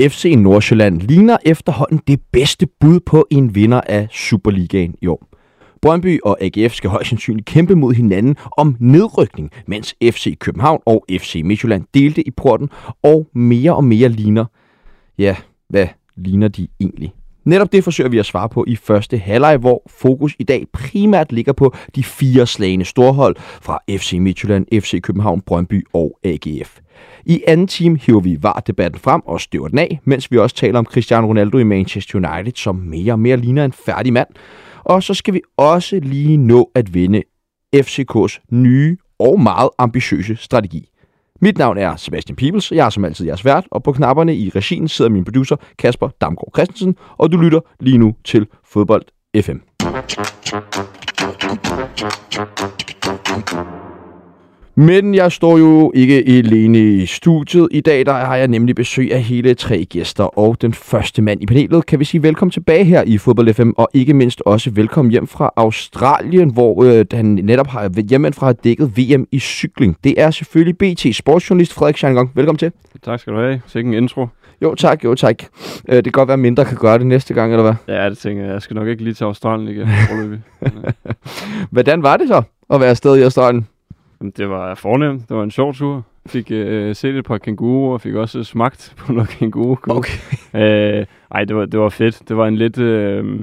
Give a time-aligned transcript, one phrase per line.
[0.00, 5.29] FC Nordsjælland ligner efterhånden det bedste bud på en vinder af Superligaen i år.
[5.82, 11.04] Brøndby og AGF skal højst sandsynligt kæmpe mod hinanden om nedrykning, mens FC København og
[11.10, 12.70] FC Midtjylland delte i porten,
[13.02, 14.44] og mere og mere ligner,
[15.18, 15.36] ja,
[15.68, 15.86] hvad
[16.16, 17.12] ligner de egentlig?
[17.44, 21.32] Netop det forsøger vi at svare på i første halvleg, hvor fokus i dag primært
[21.32, 26.78] ligger på de fire slagende storhold fra FC Midtjylland, FC København, Brøndby og AGF.
[27.26, 30.78] I anden time hiver vi VAR-debatten frem og støver den af, mens vi også taler
[30.78, 34.28] om Cristiano Ronaldo i Manchester United, som mere og mere ligner en færdig mand.
[34.84, 37.22] Og så skal vi også lige nå at vinde
[37.76, 40.88] FCK's nye og meget ambitiøse strategi.
[41.40, 44.50] Mit navn er Sebastian Pibels, jeg er som altid jeres vært, og på knapperne i
[44.54, 49.04] regien sidder min producer Kasper Damgaard Christensen, og du lytter lige nu til Fodbold
[49.42, 49.58] FM.
[54.74, 57.68] Men jeg står jo ikke alene i studiet.
[57.70, 61.42] I dag der har jeg nemlig besøg af hele tre gæster, og den første mand
[61.42, 64.70] i panelet kan vi sige velkommen tilbage her i Fodbold FM, og ikke mindst også
[64.70, 69.38] velkommen hjem fra Australien, hvor øh, han netop har hjemme fra har dækket VM i
[69.38, 69.96] cykling.
[70.04, 72.30] Det er selvfølgelig BT sportsjournalist Frederik Schangang.
[72.34, 72.72] Velkommen til.
[73.02, 73.60] Tak skal du have.
[73.66, 74.26] Sikke en intro.
[74.62, 75.42] Jo tak, jo tak.
[75.88, 77.96] Øh, det kan godt være, at mindre kan gøre det næste gang, eller hvad?
[77.96, 78.52] Ja, det tænker jeg.
[78.52, 79.88] Jeg skal nok ikke lige til Australien igen.
[81.72, 83.66] Hvordan var det så at være afsted i Australien?
[84.36, 85.28] Det var fornemt.
[85.28, 86.04] Det var en sjov tur.
[86.26, 89.76] Fik øh, set et par kænguruer, og fik også smagt på noget kænguru.
[89.96, 90.18] Okay.
[90.54, 92.28] Øh, ej, det var, det var fedt.
[92.28, 93.40] Det var en lidt, øh,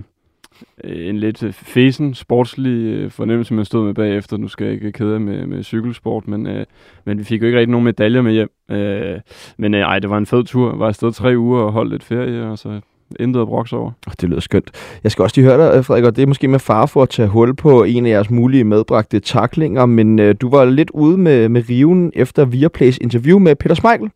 [0.83, 4.37] en lidt fesen, sportslig øh, fornemmelse, man stod med bagefter.
[4.37, 6.65] Nu skal jeg ikke kede med, med cykelsport, men, øh,
[7.05, 8.49] men vi fik jo ikke rigtig nogen medaljer med hjem.
[8.71, 9.19] Øh,
[9.57, 10.69] men øh, ej, det var en fed tur.
[10.69, 12.81] Jeg var afsted tre uger og holdt lidt ferie, og så
[13.19, 13.91] intet at brokse over.
[14.21, 14.71] Det lyder skønt.
[15.03, 17.09] Jeg skal også lige høre dig, Frederik, og det er måske med far for at
[17.09, 21.17] tage hul på en af jeres mulige medbragte taklinger, men øh, du var lidt ude
[21.17, 24.09] med, med riven efter Viaplays interview med Peter Smeichel.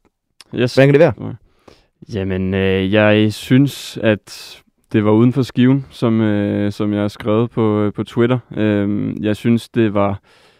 [0.56, 0.76] Yes.
[0.76, 1.36] Hvordan kan det være?
[2.14, 4.58] Jamen, øh, jeg synes, at
[4.94, 8.40] det var uden for skiven, som, øh, som jeg har skrevet på, på Twitter.
[8.58, 10.20] Øh, jeg synes, det var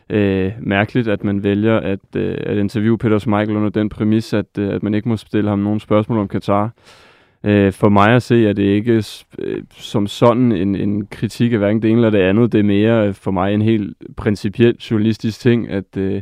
[0.10, 4.58] øh, mærkeligt, at man vælger at, øh, at interviewe Peter Smeichel under den præmis, at,
[4.58, 6.72] øh, at man ikke må stille ham nogen spørgsmål om Katar.
[7.44, 9.04] Øh, for mig at se, er det ikke
[9.40, 12.52] øh, som sådan en, en kritik af hverken det ene eller det andet.
[12.52, 16.22] Det er mere øh, for mig en helt principiel journalistisk ting, at øh,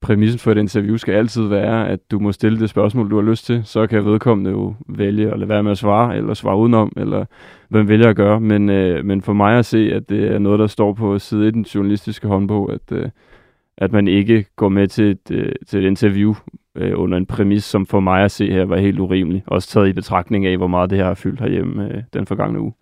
[0.00, 3.30] præmissen for et interview skal altid være, at du må stille det spørgsmål, du har
[3.30, 3.62] lyst til.
[3.64, 7.24] Så kan vedkommende jo vælge at lade være med at svare, eller svare udenom, eller
[7.68, 8.40] hvad man vælger at gøre.
[8.40, 11.48] Men, øh, men for mig at se, at det er noget, der står på side
[11.48, 13.08] i den journalistiske håndbog, at, øh,
[13.78, 16.34] at man ikke går med til et, øh, til et interview
[16.74, 19.44] øh, under en præmis, som for mig at se her var helt urimelig.
[19.46, 22.60] Også taget i betragtning af, hvor meget det her har fyldt herhjemme øh, den forgangne
[22.60, 22.72] uge.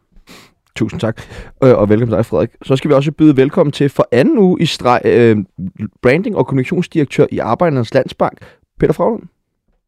[0.76, 1.20] Tusind tak,
[1.64, 2.50] øh, og velkommen til dig, Frederik.
[2.62, 5.36] Så skal vi også byde velkommen til for anden uge i streg, øh,
[6.02, 8.38] branding- og kommunikationsdirektør i Arbejdernes Landsbank,
[8.80, 9.22] Peter Fraglund.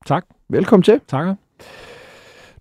[0.06, 0.24] Tak.
[0.48, 1.00] Velkommen til.
[1.08, 1.26] Tak.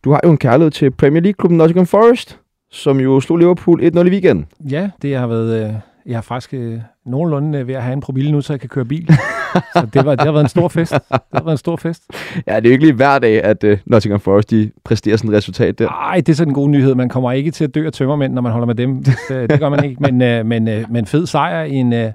[0.03, 2.39] Du har jo en kærlighed til Premier League-klubben Nottingham Forest,
[2.71, 4.45] som jo slog Liverpool 1-0 i weekenden.
[4.71, 5.81] Ja, det har været...
[6.09, 8.69] Øh, jeg har faktisk øh, nogenlunde ved at have en promille nu, så jeg kan
[8.69, 9.07] køre bil.
[9.75, 10.91] så det, var, det har været en stor fest.
[10.91, 11.01] Det
[11.33, 12.03] har været en stor fest.
[12.47, 15.29] Ja, det er jo ikke lige hver dag, at uh, Nottingham Forest de præsterer sådan
[15.29, 15.85] et resultat der.
[15.85, 16.95] Nej, det er sådan en god nyhed.
[16.95, 19.03] Man kommer ikke til at dø af tømmermænd, når man holder med dem.
[19.03, 20.11] Det, det gør man ikke.
[20.11, 21.93] Men, uh, men, uh, men fed sejr i en...
[21.93, 22.11] Uh,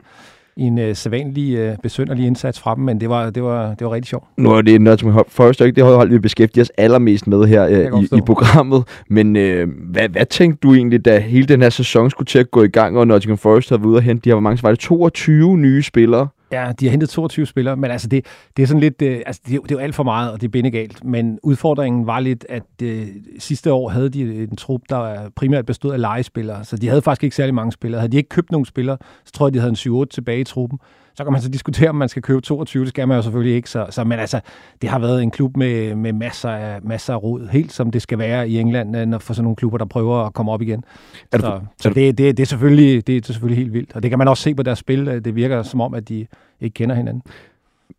[0.56, 3.92] en uh, sædvanlig uh, besønderlig indsats fra dem, men det var, det var, det var
[3.92, 4.24] rigtig sjovt.
[4.36, 8.02] Nu er det Nottingham Forest, ikke det hold, vi beskæftiger os allermest med her uh,
[8.02, 8.84] i, i programmet.
[9.10, 12.50] Men uh, hvad, hvad tænkte du egentlig, da hele den her sæson skulle til at
[12.50, 14.62] gå i gang, og Nottingham Forest havde været ude og hente, de har hvor mange,
[14.62, 16.28] var det 22 nye spillere?
[16.54, 18.26] Ja, de har hentet 22 spillere, men altså det,
[18.56, 20.46] det er sådan lidt, øh, altså det, det er jo alt for meget, og det
[20.46, 21.04] er bindegalt.
[21.04, 23.06] Men udfordringen var lidt, at øh,
[23.38, 27.24] sidste år havde de en trup, der primært bestod af legespillere, så de havde faktisk
[27.24, 28.00] ikke særlig mange spillere.
[28.00, 30.44] Havde de ikke købt nogen spillere, så tror jeg, de havde en 7-8 tilbage i
[30.44, 30.78] truppen.
[31.16, 33.56] Så kan man så diskutere, om man skal købe 22, det skal man jo selvfølgelig
[33.56, 33.70] ikke.
[33.70, 34.40] Så, så, men altså,
[34.82, 38.02] det har været en klub med, med masser, af, masser af rod, helt som det
[38.02, 40.62] skal være i England, øh, når for sådan nogle klubber, der prøver at komme op
[40.62, 40.84] igen.
[41.32, 43.96] Er du, så så det, det, det, er selvfølgelig, det er selvfølgelig helt vildt.
[43.96, 45.06] Og det kan man også se på deres spil.
[45.24, 46.26] Det virker som om, at de
[46.60, 47.22] ikke kender hinanden.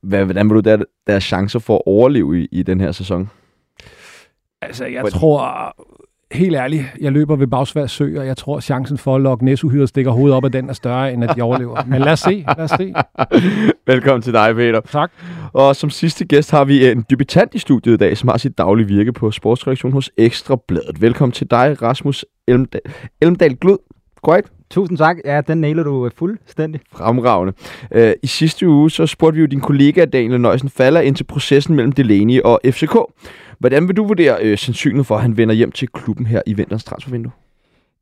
[0.01, 3.29] Hvordan vil du der, deres chancer for at overleve i, i den her sæson?
[4.61, 5.19] Altså, jeg Hvordan?
[5.19, 5.75] tror,
[6.31, 9.89] helt ærligt, jeg løber ved Bagsvær Sø, og jeg tror, chancen for at lokke næsuhyret
[9.89, 11.85] stikker hovedet op af den er større, end at de overlever.
[11.85, 12.93] Men lad os se, lad os se.
[13.93, 14.81] Velkommen til dig, Peter.
[14.81, 15.11] Tak.
[15.53, 18.57] Og som sidste gæst har vi en debutant i studiet i dag, som har sit
[18.57, 21.01] daglige virke på sportsreaktion hos Ekstrabladet.
[21.01, 22.81] Velkommen til dig, Rasmus Elmdal,
[23.21, 23.77] Elmdal Glud.
[24.25, 24.51] Korrekt?
[24.69, 25.17] Tusind tak.
[25.25, 26.81] Ja, den nailer du fuldstændig.
[26.91, 27.53] Fremragende.
[27.95, 31.23] Uh, I sidste uge så spurgte vi jo din kollega Daniel Nøjsen Faller ind til
[31.23, 32.95] processen mellem Delaney og FCK.
[33.59, 36.53] Hvordan vil du vurdere uh, sandsynligheden for, at han vender hjem til klubben her i
[36.53, 37.31] vinterens transfervindue?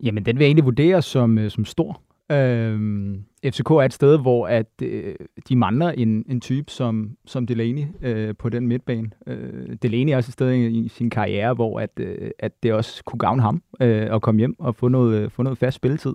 [0.04, 2.02] Jamen, den vil jeg egentlig vurdere som, øh, som stor.
[2.31, 5.16] Øhm, FCK er et sted, hvor at øh,
[5.50, 9.10] de mangler en, en type som, som Delaney øh, på den midtbane.
[9.28, 12.74] Øh, Delaney er også et sted i, i sin karriere, hvor at, øh, at det
[12.74, 15.75] også kunne gavne ham øh, at komme hjem og få noget, øh, få noget fast
[15.75, 16.13] spilletid.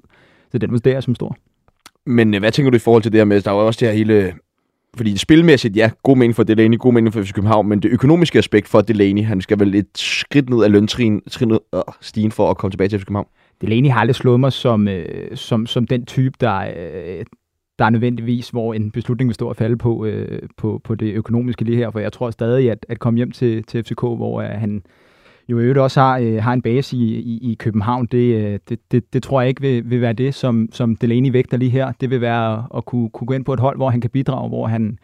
[0.52, 1.36] Så den vurderer jeg som stor.
[2.06, 3.80] Men øh, hvad tænker du i forhold til det her med, der er jo også
[3.80, 4.34] det her hele...
[4.96, 8.38] Fordi spilmæssigt, ja, god mening for Delaney, god mening for FC København, men det økonomiske
[8.38, 12.50] aspekt for Delaney, han skal vel et skridt ned af løntrin, trin, øh, stigen for
[12.50, 13.26] at komme tilbage til FC København.
[13.60, 17.24] Delaney har aldrig slået mig som, øh, som, som den type, der, øh,
[17.78, 21.12] der er nødvendigvis, hvor en beslutning vil stå og falde på, øh, på, på det
[21.14, 21.90] økonomiske lige her.
[21.90, 24.82] For jeg tror stadig, at, at komme hjem til, til FCK, hvor øh, han
[25.48, 28.58] jo i øvrigt også har, øh, har en base i, i, i København, det, øh,
[28.68, 31.70] det, det, det tror jeg ikke vil, vil være det, som, som Delaney vægter lige
[31.70, 31.92] her.
[32.00, 34.48] Det vil være at kunne, kunne gå ind på et hold, hvor han kan bidrage,
[34.48, 34.98] hvor han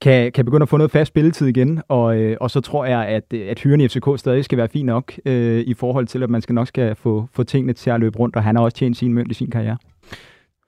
[0.00, 3.06] kan, kan begynde at få noget fast spilletid igen, og, øh, og så tror jeg,
[3.06, 6.30] at, at hyren i FCK stadig skal være fin nok øh, i forhold til, at
[6.30, 8.76] man skal nok skal få, få tingene til at løbe rundt, og han har også
[8.76, 9.76] tjent sin mønt i sin karriere.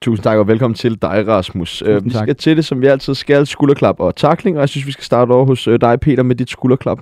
[0.02, 1.82] Tusind tak, og velkommen til dig, Rasmus.
[1.82, 4.86] Uh, vi skal til det, som vi altid skal, skulderklap og takling, og jeg synes,
[4.86, 7.00] vi skal starte over hos uh, dig, Peter, med dit skulderklap.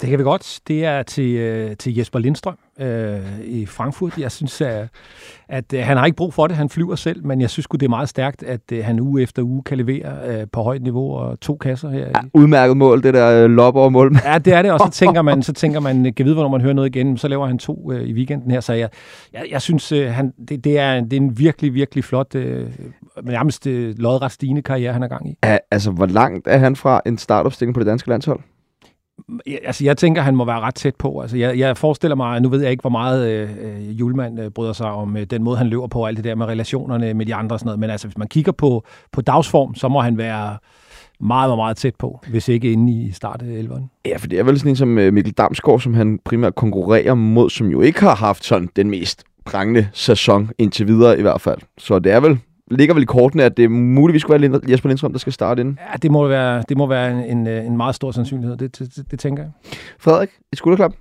[0.00, 0.60] Det kan vi godt.
[0.68, 4.18] Det er til, øh, til Jesper Lindstrøm øh, i Frankfurt.
[4.18, 4.88] Jeg synes, at,
[5.48, 6.56] at øh, han har ikke brug for det.
[6.56, 9.42] Han flyver selv, men jeg synes det er meget stærkt, at øh, han uge efter
[9.42, 12.06] uge kan levere øh, på højt niveau og to kasser her.
[12.06, 14.16] Ja, udmærket mål, det der øh, lop over mål.
[14.24, 16.60] Ja, det er det, og så tænker man, så tænker man, kan vide, hvornår man
[16.60, 18.60] hører noget igen, så laver han to øh, i weekenden her.
[18.60, 18.88] Så jeg,
[19.32, 22.66] jeg, jeg synes, øh, han, det, det, er, det er en virkelig, virkelig flot, øh,
[23.22, 25.36] nærmest øh, lodret stigende karriere, han er gang i.
[25.44, 28.40] Ja, altså, hvor langt er han fra en startopstilling på det danske landshold?
[29.64, 31.20] Altså, jeg tænker, han må være ret tæt på.
[31.20, 34.50] Altså, jeg, jeg forestiller mig, nu ved jeg ikke, hvor meget øh, øh, Julemand øh,
[34.50, 37.14] bryder sig om øh, den måde, han løber på, og alt det der med relationerne
[37.14, 37.80] med de andre og sådan noget.
[37.80, 40.56] Men altså, hvis man kigger på, på dagsform, så må han være
[41.20, 44.00] meget, meget, meget tæt på, hvis ikke inde i start af 11'eren.
[44.06, 47.14] Ja, for det er vel sådan en som øh, Mikkel Damsgaard, som han primært konkurrerer
[47.14, 51.40] mod, som jo ikke har haft sådan den mest prangende sæson indtil videre i hvert
[51.40, 51.58] fald.
[51.78, 52.38] Så det er vel
[52.70, 55.78] ligger vel i kortene, at det muligvis skulle være Jesper Lindstrøm, der skal starte inden?
[55.92, 58.96] Ja, det må være, det må være en, en, en meget stor sandsynlighed, det, det,
[58.96, 59.52] det, det tænker jeg.
[59.98, 60.92] Frederik, et skulderklap?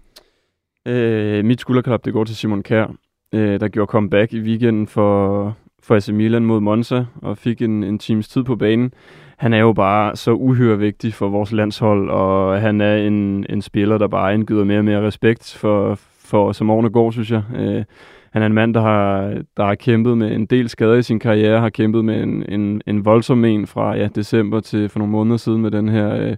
[0.88, 2.94] Øh, mit skulderklap, det går til Simon Kær,
[3.34, 7.84] øh, der gjorde comeback i weekenden for, for AC Milan mod Monza, og fik en,
[7.84, 8.94] en times tid på banen.
[9.38, 13.62] Han er jo bare så uhyre vigtig for vores landshold, og han er en, en
[13.62, 17.44] spiller, der bare indgyder mere og mere respekt for, for som årene går, synes jeg.
[17.56, 17.84] Øh,
[18.32, 21.20] han er en mand, der har, der har kæmpet med en del skader i sin
[21.20, 25.12] karriere, har kæmpet med en, en, en voldsom en fra ja, december til for nogle
[25.12, 26.36] måneder siden med den her øh,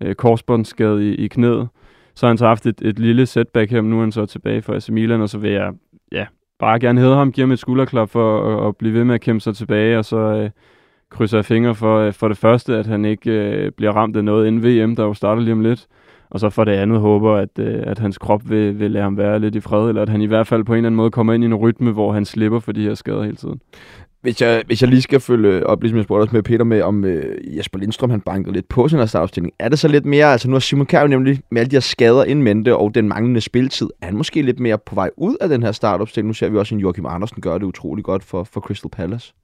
[0.00, 1.68] øh, korsbåndsskade i, i knæet.
[2.14, 4.26] Så har han så haft et, et lille setback her, men nu er han så
[4.26, 5.72] tilbage for AC Milan, og så vil jeg
[6.12, 6.26] ja,
[6.58, 9.20] bare gerne hedde ham, give ham et skulderklap for at, at blive ved med at
[9.20, 10.50] kæmpe sig tilbage, og så øh,
[11.10, 14.24] krydser jeg fingre for, øh, for det første, at han ikke øh, bliver ramt af
[14.24, 15.86] noget inden VM, der jo starter lige om lidt.
[16.30, 19.16] Og så for det andet håber, at, øh, at hans krop vil, vil lade ham
[19.16, 21.10] være lidt i fred, eller at han i hvert fald på en eller anden måde
[21.10, 23.60] kommer ind i en rytme, hvor han slipper for de her skader hele tiden.
[24.22, 26.82] Hvis jeg, hvis jeg lige skal følge op, ligesom jeg spurgte også med Peter med,
[26.82, 29.52] om øh, Jesper Lindstrøm han bankede lidt på sin her startopstilling.
[29.58, 31.80] Er det så lidt mere, altså nu har Simon Kjær nemlig med alle de her
[31.80, 35.36] skader in mente og den manglende spiltid, er han måske lidt mere på vej ud
[35.40, 36.26] af den her startopstilling?
[36.26, 39.34] Nu ser vi også, at Joachim Andersen gør det utrolig godt for, for Crystal Palace.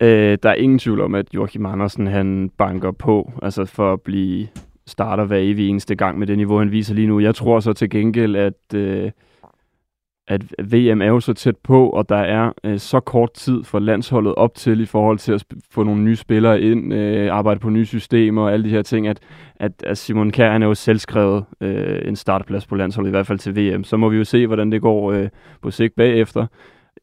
[0.00, 4.00] Øh, der er ingen tvivl om, at Joachim Andersen han banker på, altså for at
[4.00, 4.48] blive
[4.86, 7.20] starter hver evig eneste gang med det niveau, han viser lige nu.
[7.20, 9.10] Jeg tror så til gengæld, at, øh,
[10.28, 13.78] at VM er jo så tæt på, og der er øh, så kort tid for
[13.78, 17.70] landsholdet op til i forhold til at få nogle nye spillere ind, øh, arbejde på
[17.70, 19.20] nye systemer og alle de her ting, at,
[19.56, 23.26] at, at Simon Kjær han er jo selvskrevet øh, en startplads på landsholdet, i hvert
[23.26, 23.84] fald til VM.
[23.84, 25.28] Så må vi jo se, hvordan det går øh,
[25.62, 26.46] på sigt bagefter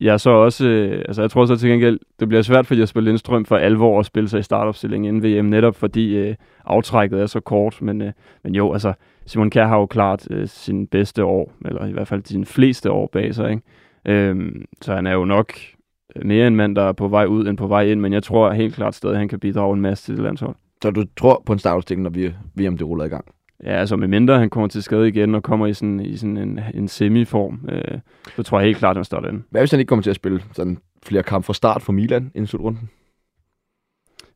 [0.02, 3.02] jeg så også, øh, altså jeg tror så til gengæld, det bliver svært for Jesper
[3.02, 7.26] Lindstrøm for alvor at spille sig i startopstillingen inden VM, netop fordi øh, aftrækket er
[7.26, 8.12] så kort, men, øh,
[8.44, 8.94] men jo, altså
[9.26, 12.92] Simon Kjær har jo klart øh, sin bedste år, eller i hvert fald sine fleste
[12.92, 13.62] år bag sig, ikke?
[14.06, 15.54] Øhm, så han er jo nok
[16.26, 18.52] mere en mand, der er på vej ud end på vej ind, men jeg tror
[18.52, 20.56] helt klart stadig, at han kan bidrage en masse til det landshold.
[20.84, 23.26] Så du tror på en startopstilling, når vi, VM det ruller i gang?
[23.64, 26.38] Ja, altså med mindre han kommer til skade igen og kommer i sådan, i sådan
[26.38, 28.00] en, en semiform, øh,
[28.36, 29.44] så tror jeg helt klart, at han starter ind.
[29.50, 32.32] Hvad hvis han ikke kommer til at spille sådan flere kampe fra start for Milan
[32.36, 32.90] inden slutrunden?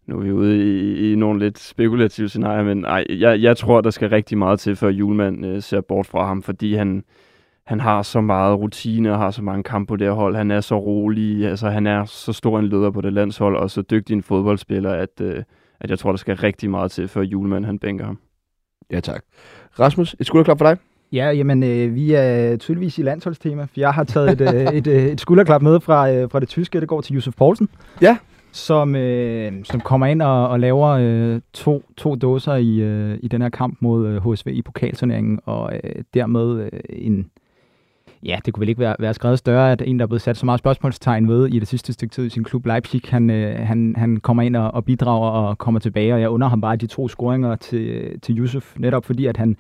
[0.08, 3.82] Nu er vi ude i, i nogle lidt spekulative scenarier, men ej, jeg, jeg tror,
[3.82, 7.04] der skal rigtig meget til, før Julemand øh, ser bort fra ham, fordi han,
[7.66, 10.36] han har så meget rutine og har så mange kampe på det her hold.
[10.36, 13.72] Han er så rolig, altså han er så stor en leder på det landshold, og
[13.72, 15.44] så dygtig en fodboldspiller, at, øh,
[15.80, 18.20] at jeg tror, der skal rigtig meget til, før Julemand han bænker ham.
[18.92, 19.24] Ja, tak.
[19.80, 20.78] Rasmus, et skulderklap for dig.
[21.12, 24.88] Ja, jamen, øh, vi er tydeligvis i landsholdstema, for jeg har taget et, øh, et,
[24.88, 26.80] øh, et skulderklap med fra, øh, fra det tyske.
[26.80, 27.70] Det går til Josef Poulsen.
[28.02, 28.18] Ja.
[28.52, 33.28] Som, øh, som kommer ind og, og laver øh, to, to dåser i, øh, i
[33.28, 37.30] den her kamp mod øh, HSV i pokalturneringen, og øh, dermed øh, en,
[38.26, 40.38] Ja, det kunne vel ikke være, være skrevet større, at en, der er blevet sat
[40.38, 43.60] så meget spørgsmålstegn ved i det sidste stykke tid i sin klub Leipzig, han, øh,
[43.60, 46.76] han, han kommer ind og, og bidrager og kommer tilbage, og jeg under ham bare
[46.76, 49.58] de to scoringer til, til Yusuf, netop fordi, at han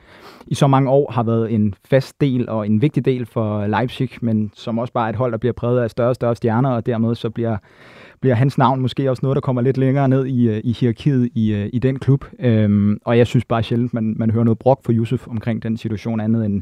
[0.47, 4.09] i så mange år har været en fast del og en vigtig del for Leipzig,
[4.21, 6.69] men som også bare er et hold, der bliver præget af større og større stjerner,
[6.69, 7.57] og dermed så bliver
[8.23, 11.29] bliver hans navn måske også noget, der kommer lidt længere ned i, øh, i hierarkiet
[11.35, 12.25] i, øh, i den klub.
[12.39, 15.77] Øhm, og jeg synes bare sjældent, man, man hører noget brok for Yusuf omkring den
[15.77, 16.61] situation andet end,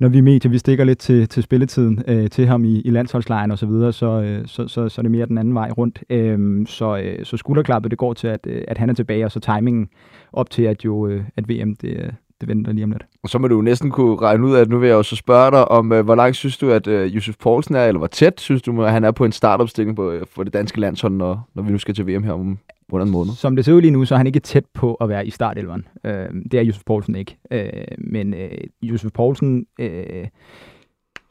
[0.00, 3.50] når vi medier, vi stikker lidt til, til spilletiden øh, til ham i, i landsholdslejen
[3.50, 6.02] og så videre, så, øh, så, så, så er det mere den anden vej rundt.
[6.10, 9.32] Øhm, så, øh, så skulderklappet, det går til, at, øh, at han er tilbage, og
[9.32, 9.88] så timingen
[10.32, 13.06] op til, at, jo, øh, at VM det, det venter lige om lidt.
[13.22, 15.68] Og så må du næsten kunne regne ud, at nu vil jeg også spørge dig
[15.68, 18.62] om, øh, hvor langt synes du, at øh, Josef Poulsen er, eller hvor tæt synes
[18.62, 21.62] du, at han er på en startopstilling på, øh, for det danske landshold, når, når
[21.62, 22.58] vi nu skal til VM her om
[22.92, 23.32] under en måned?
[23.32, 25.30] Som det ser ud lige nu, så er han ikke tæt på at være i
[25.30, 25.86] startelveren.
[26.04, 27.36] Øh, det er Josef Poulsen ikke.
[27.50, 29.66] Øh, men øh, Josef Poulsen...
[29.78, 30.26] Øh,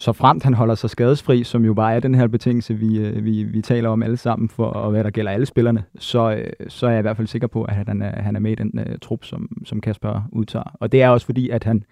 [0.03, 3.25] så fremt han holder sig skadesfri, som jo bare er den her betingelse, vi, øh,
[3.25, 6.85] vi, vi taler om alle sammen, for hvad der gælder alle spillerne, så, øh, så
[6.87, 8.71] er jeg i hvert fald sikker på, at han er, han er med i den
[8.79, 10.77] uh, trup, som, som Kasper udtager.
[10.79, 11.83] Og det er også fordi, at han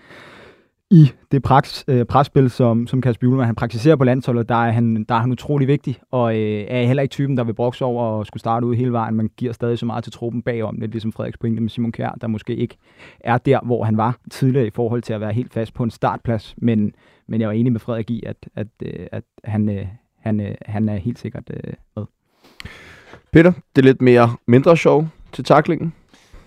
[0.92, 4.72] i det pres, øh, presspil, som, som Kasper Juhlmann han praktiserer på landsholdet, der er
[4.72, 7.86] han, der er han utrolig vigtig, og øh, er heller ikke typen, der vil brokse
[7.86, 9.16] over og skulle starte ud hele vejen.
[9.16, 12.18] Man giver stadig så meget til truppen bagom, lidt ligesom Frederiks pointe med Simon Kjær,
[12.22, 12.78] der måske ikke
[13.20, 15.92] er der, hvor han var tidligere i forhold til at være helt fast på en
[15.92, 16.94] startplads, men
[17.28, 19.86] men jeg var enig med Frederik i, at, at, øh, at han, øh,
[20.20, 21.44] han, øh, han er helt sikkert
[21.96, 22.06] med.
[23.34, 25.94] Peter, det er lidt mere mindre sjov til taklingen.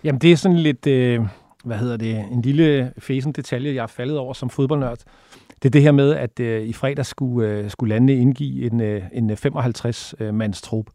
[0.05, 1.21] Jamen, det er sådan lidt, øh,
[1.65, 4.99] hvad hedder det, en lille fesen detalje, jeg er faldet over som fodboldnørd.
[5.63, 8.81] Det er det her med, at øh, i fredag skulle, øh, skulle landene indgive en,
[8.81, 10.87] øh, en øh, 55-mands øh, trup,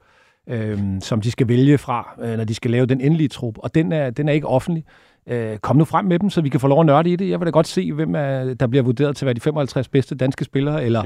[0.48, 3.58] øh, som de skal vælge fra, øh, når de skal lave den endelige trup.
[3.58, 4.86] Og den er, den er ikke offentlig.
[5.30, 7.30] Øh, kom nu frem med dem, så vi kan få lov at nørde i det.
[7.30, 9.88] Jeg vil da godt se, hvem er, der bliver vurderet til at være de 55
[9.88, 11.02] bedste danske spillere, eller,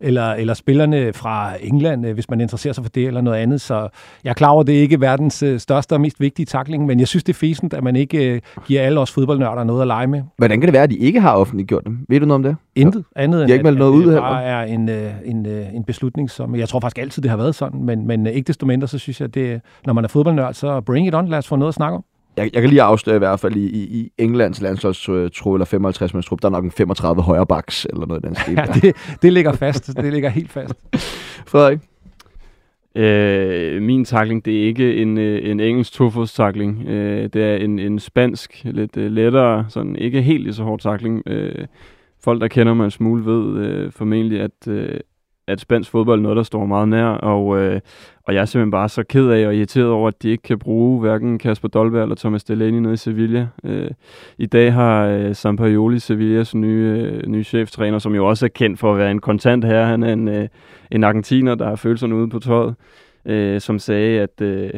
[0.00, 3.60] eller, eller spillerne fra England, øh, hvis man interesserer sig for det, eller noget andet.
[3.60, 3.88] Så
[4.24, 6.86] jeg er klar over, at det ikke er verdens øh, største og mest vigtige takling,
[6.86, 9.80] men jeg synes, det er fæsent, at man ikke øh, giver alle os fodboldnørder noget
[9.80, 10.22] at lege med.
[10.36, 11.98] Hvordan kan det være, at de ikke har offentliggjort dem?
[12.08, 12.56] Ved du noget om det?
[12.74, 14.88] Intet andet end, ikke at, noget ud det bare er en,
[15.24, 18.46] en, en beslutning, som jeg tror faktisk altid, det har været sådan, men, men ikke
[18.46, 21.28] desto mindre, så synes jeg, at det, når man er fodboldnørd, så bring it on,
[21.28, 22.04] lad os få noget at snakke om
[22.36, 26.14] jeg, jeg kan lige afsløre i hvert fald, i, i, i Englands landsholdstrup eller 55
[26.14, 28.54] mands trup, der er nok en 35 højre baks, eller noget i den stil.
[28.58, 29.96] Ja, det, det ligger fast.
[29.96, 30.74] Det ligger helt fast.
[31.50, 31.78] Frederik?
[32.96, 36.86] Øh, min takling, det er ikke en, øh, en engelsk tofodstakling.
[36.88, 40.80] Øh, det er en, en spansk, lidt øh, lettere, sådan ikke helt lige så hård
[40.80, 41.22] takling.
[41.26, 41.66] Øh,
[42.24, 45.00] folk, der kender mig en smule, ved øh, formentlig, at, øh,
[45.48, 47.80] at spansk fodbold er noget, der står meget nær, og, øh,
[48.24, 50.58] og jeg er simpelthen bare så ked af og irriteret over, at de ikke kan
[50.58, 53.48] bruge hverken Kasper Dolberg eller Thomas Delaney nede i Sevilla.
[53.64, 53.90] Øh,
[54.38, 58.78] I dag har øh, Sampaioli, Sevillas nye, øh, nye cheftræner, som jo også er kendt
[58.78, 60.48] for at være en kontant her, han er en, øh,
[60.90, 62.74] en argentiner, der har følelserne ude på tøjet,
[63.24, 64.40] øh, som sagde, at...
[64.40, 64.70] Øh,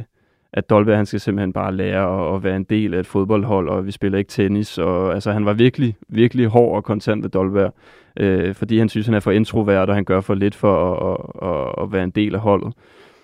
[0.52, 3.68] at Dolberg han skal simpelthen bare lære at, at være en del af et fodboldhold,
[3.68, 4.78] og vi spiller ikke tennis.
[4.78, 7.74] Og, altså, han var virkelig, virkelig hård og kontant ved Dolberg,
[8.20, 11.16] øh, fordi han synes, han er for introvert, og han gør for lidt for at,
[11.42, 12.72] at, at, at være en del af holdet.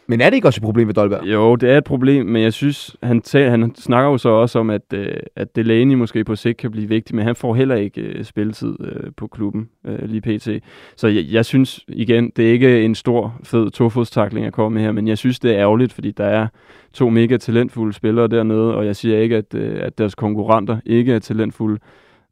[0.06, 1.24] Men er det ikke også et problem ved Dolberg?
[1.24, 4.58] Jo, det er et problem, men jeg synes, han, tager, han snakker jo så også
[4.58, 7.74] om, at, øh, at Delaney måske på sigt kan blive vigtig, men han får heller
[7.74, 10.48] ikke øh, spilletid øh, på klubben øh, lige pt.
[10.96, 14.82] Så jeg, jeg synes, igen, det er ikke en stor, fed tofodstakling at komme med
[14.82, 16.46] her, men jeg synes, det er ærgerligt, fordi der er
[16.92, 21.12] to mega talentfulde spillere dernede, og jeg siger ikke, at, øh, at deres konkurrenter ikke
[21.12, 21.78] er talentfulde,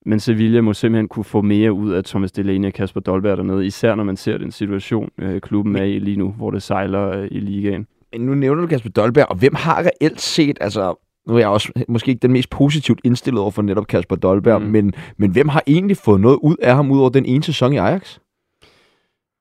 [0.07, 3.66] men Sevilla må simpelthen kunne få mere ud af Thomas Delaney og Kasper Dolberg dernede,
[3.66, 7.09] især når man ser den situation, øh, klubben er i lige nu, hvor det sejler
[7.09, 7.87] øh, i ligaen.
[8.12, 10.95] Men nu nævner du Kasper Dolberg, og hvem har reelt set, altså
[11.28, 14.62] nu er jeg også måske ikke den mest positivt indstillet over for netop Kasper Dolberg,
[14.62, 14.69] mm.
[14.69, 17.73] men, men hvem har egentlig fået noget ud af ham, ud over den ene sæson
[17.73, 18.19] i Ajax?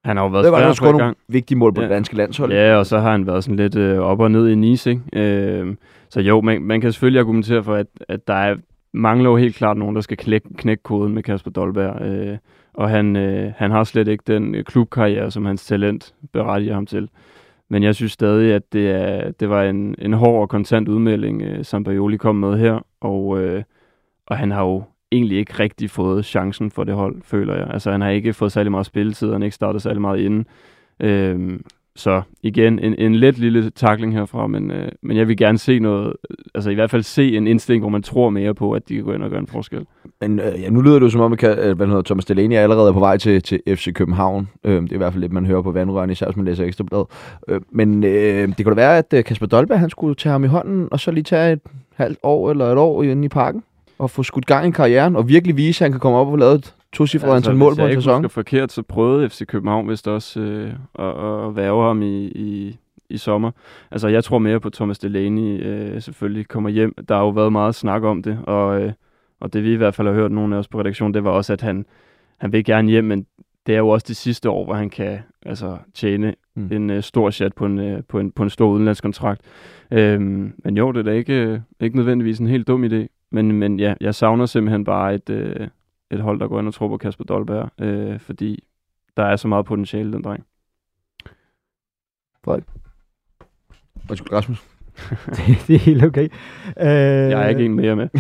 [0.04, 1.88] Han har jo været svær på nogle vigtige mål på ja.
[1.88, 2.51] det danske landshold.
[2.51, 5.01] Ja, og så har han været sådan lidt øh, op og ned i Nice, ikke?
[5.13, 5.75] Øh,
[6.10, 8.56] så jo, man, man kan selvfølgelig argumentere for, at, at der er,
[8.93, 12.01] mangler jo helt klart nogen, der skal knække, knække koden med Kasper Dolberg.
[12.01, 12.38] Øh,
[12.74, 16.86] og han, øh, han har slet ikke den øh, klubkarriere, som hans talent berettiger ham
[16.86, 17.10] til.
[17.69, 21.41] Men jeg synes stadig, at det, er, det var en, en hård og kontant udmelding,
[21.41, 22.86] øh, Sampaoli kom med her.
[23.01, 23.63] Og, øh,
[24.25, 27.67] og han har jo egentlig ikke rigtig fået chancen for det hold, føler jeg.
[27.69, 30.48] Altså han har ikke fået særlig meget spilletid, han har ikke startet særlig meget inden.
[31.00, 31.60] Øh,
[32.00, 35.79] så igen, en, en let lille takling herfra, men, øh, men jeg vil gerne se
[35.79, 36.13] noget,
[36.56, 39.03] altså i hvert fald se en indstilling, hvor man tror mere på, at de kan
[39.03, 39.86] gå ind og gøre en forskel.
[40.22, 42.56] Men øh, ja, nu lyder det jo som om, at øh, hvad hedder, Thomas Delaney
[42.56, 44.50] er allerede på vej til, til FC København.
[44.63, 46.65] Øh, det er i hvert fald lidt, man hører på vandrørene, især hvis man læser
[46.65, 47.08] Ekstrabladet.
[47.48, 50.44] Øh, men øh, det kunne da være, at øh, Kasper Dolberg han skulle tage ham
[50.44, 51.62] i hånden, og så lige tage et
[51.96, 53.63] halvt år eller et år inde i parken,
[54.00, 56.38] og få skudt gang i karrieren, og virkelig vise, at han kan komme op og
[56.38, 57.96] lave et tocifret altså, antal mål på en sæson.
[57.96, 62.01] Hvis jeg ikke forkert, så prøvede FC København vist også øh, at, at værve ham
[62.01, 62.77] i, i,
[63.10, 63.51] i sommer.
[63.91, 66.93] Altså, jeg tror mere på Thomas Delaney øh, selvfølgelig kommer hjem.
[67.10, 68.81] Der har jo været meget snak om det, og...
[68.81, 68.91] Øh,
[69.39, 71.31] og det vi i hvert fald har hørt nogen af os på redaktionen, det var
[71.31, 71.86] også, at han,
[72.38, 73.25] han vil gerne hjem, men
[73.65, 76.69] det er jo også det sidste år, hvor han kan altså, tjene mm.
[76.72, 79.41] en uh, stor chat på en, uh, på, en, på en stor udenlandskontrakt.
[79.91, 83.27] Øhm, men jo, det er da ikke, uh, ikke nødvendigvis en helt dum idé.
[83.31, 85.67] Men, men ja, jeg savner simpelthen bare et, uh,
[86.12, 88.63] et hold, der går ind og tror på Kasper Dolberg, uh, fordi
[89.18, 90.46] der er så meget potentiale, den dreng.
[92.44, 92.63] Frederik?
[94.10, 94.63] Undskyld, Rasmus.
[95.36, 96.28] det, det er helt okay.
[96.66, 98.10] Uh, jeg er ikke en mere med.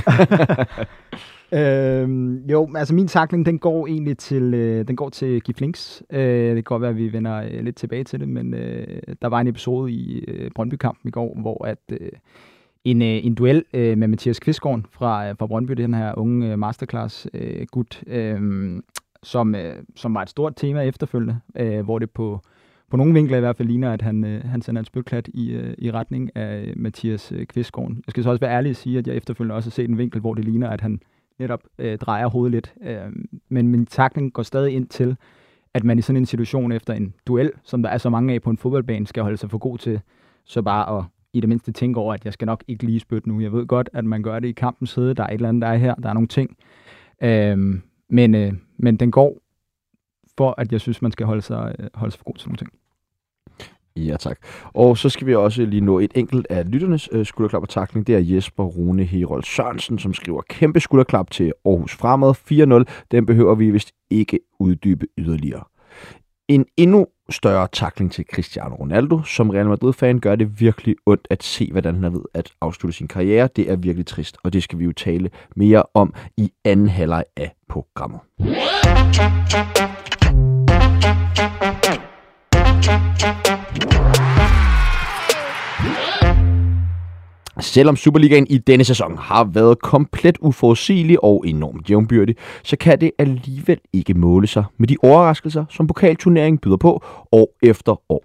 [1.53, 6.03] Øhm, jo, altså min takling, den går egentlig til, øh, den går til Gif Links.
[6.09, 9.01] Øh, det kan godt være, at vi vender øh, lidt tilbage til det, men øh,
[9.21, 12.11] der var en episode i øh, Brøndby-kampen i går, hvor at øh,
[12.85, 16.51] en, øh, en duel øh, med Mathias Kvistgaard fra, øh, fra Brøndby, den her unge
[16.51, 18.81] øh, masterclass-gut, øh, øh,
[19.23, 22.41] som, øh, som var et stort tema efterfølgende, øh, hvor det på
[22.89, 25.51] på nogle vinkler i hvert fald ligner, at han, øh, han sender en spytklat i,
[25.51, 27.89] øh, i retning af Mathias øh, Kvistgaard.
[27.89, 29.97] Jeg skal så også være ærlig og sige, at jeg efterfølgende også har set en
[29.97, 31.01] vinkel, hvor det ligner, at han
[31.39, 32.73] netop øh, drejer hovedet lidt.
[32.83, 33.11] Øh,
[33.49, 35.15] men min takling går stadig ind til,
[35.73, 38.41] at man i sådan en situation efter en duel, som der er så mange af
[38.41, 40.01] på en fodboldbane, skal holde sig for god til,
[40.45, 43.29] så bare at i det mindste tænke over, at jeg skal nok ikke lige spytte
[43.29, 43.39] nu.
[43.39, 45.13] Jeg ved godt, at man gør det i kampens hede.
[45.13, 45.95] Der er et eller andet, der er her.
[45.95, 46.57] Der er nogle ting.
[47.23, 49.37] Øhm, men, øh, men den går
[50.37, 52.57] for, at jeg synes, man skal holde sig, øh, holde sig for god til nogle
[52.57, 52.69] ting.
[53.95, 54.37] Ja, tak.
[54.73, 58.07] Og så skal vi også lige nå et enkelt af lytternes øh, skulderklap og takling.
[58.07, 62.33] Det er Jesper Rune Herold Sørensen, som skriver kæmpe skulderklap til Aarhus Fremad
[62.85, 63.05] 4-0.
[63.11, 65.63] Den behøver vi vist ikke uddybe yderligere.
[66.49, 69.23] En endnu større takling til Cristiano Ronaldo.
[69.23, 72.97] Som Real Madrid-fan gør det virkelig ondt at se, hvordan han er ved at afslutte
[72.97, 73.49] sin karriere.
[73.55, 77.23] Det er virkelig trist, og det skal vi jo tale mere om i anden halvleg
[77.37, 78.19] af programmet.
[87.61, 93.11] Selvom Superligaen i denne sæson har været komplet uforudsigelig og enormt jævnbyrdig, så kan det
[93.17, 98.23] alligevel ikke måle sig med de overraskelser, som pokalturneringen byder på år efter år.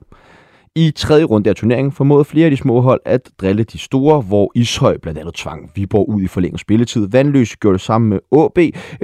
[0.76, 4.20] I tredje runde af turneringen formåede flere af de små hold at drille de store,
[4.20, 7.08] hvor Ishøj blandt andet tvang Viborg ud i forlænget spilletid.
[7.10, 8.58] Vandløse gjorde det samme med AB.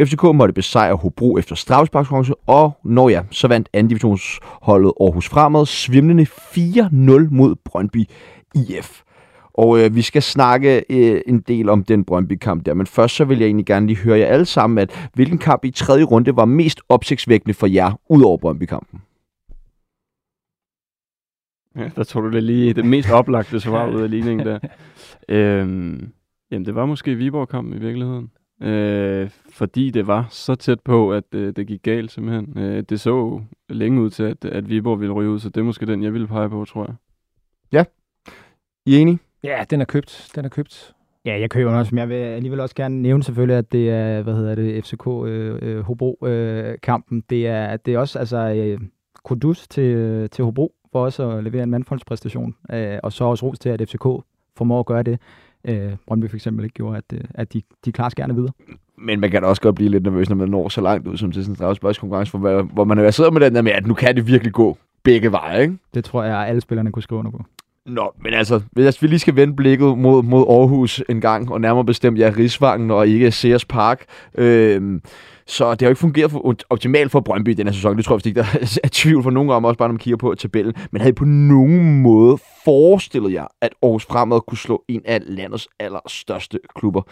[0.06, 5.66] FCK måtte besejre Hobro efter straffesparkskonkurrence, og når ja, så vandt anden divisionsholdet Aarhus Fremad
[5.66, 6.90] svimlende 4-0
[7.30, 8.04] mod Brøndby
[8.54, 9.02] IF.
[9.60, 13.24] Og øh, vi skal snakke øh, en del om den Brøndby-kamp der, men først så
[13.24, 16.36] vil jeg egentlig gerne lige høre jer alle sammen, at hvilken kamp i tredje runde
[16.36, 19.02] var mest opsigtsvækkende for jer, ud over Brøndby-kampen?
[21.76, 24.58] Ja, der tog du det lige det mest oplagte svar ud af ligningen der.
[25.28, 26.12] øhm,
[26.50, 28.30] jamen, det var måske Viborg-kampen i virkeligheden.
[28.62, 32.58] Øh, fordi det var så tæt på, at øh, det gik galt simpelthen.
[32.58, 35.64] Øh, det så længe ud til, at, at Viborg ville ryge ud, så det er
[35.64, 36.94] måske den, jeg ville pege på, tror jeg.
[37.72, 37.84] Ja.
[38.86, 39.18] I enige?
[39.44, 40.30] Ja, den er købt.
[40.34, 40.92] Den er købt.
[41.24, 44.22] Ja, jeg køber også, men jeg vil alligevel også gerne nævne selvfølgelig, at det er,
[44.22, 47.18] hvad hedder det, FCK øh, øh, Hobro-kampen.
[47.18, 48.80] Øh, det, er, det er også, altså, øh,
[49.24, 53.58] kudus til, til Hobro for også at levere en mandfolkspræstation, øh, og så også ros
[53.58, 54.04] til, at FCK
[54.56, 55.18] formår at gøre det.
[55.64, 58.52] Øh, Brøndby for eksempel ikke gjorde, at, øh, at de, de klarer gerne videre.
[58.98, 61.16] Men man kan da også godt blive lidt nervøs, når man når så langt ud
[61.16, 63.86] som til sådan en strafsparkskonkurrence, hvor, hvor man er sidder med den der med, at
[63.86, 65.76] nu kan det virkelig gå begge veje, ikke?
[65.94, 67.44] Det tror jeg, at alle spillerne kunne skrive under på.
[67.86, 71.60] Nå, men altså, hvis vi lige skal vende blikket mod, mod Aarhus en gang, og
[71.60, 75.00] nærmere bestemt ja, Rigsvangen og ikke Sears Park, øh,
[75.46, 77.96] så det har jo ikke fungeret for, optimalt for Brøndby i den her sæson.
[77.96, 78.46] Det tror jeg ikke, der
[78.84, 80.74] er tvivl for nogen om, også bare når man kigger på tabellen.
[80.90, 85.20] Men havde I på nogen måde forestillet jer, at Aarhus Fremad kunne slå en af
[85.26, 87.02] landets allerstørste klubber?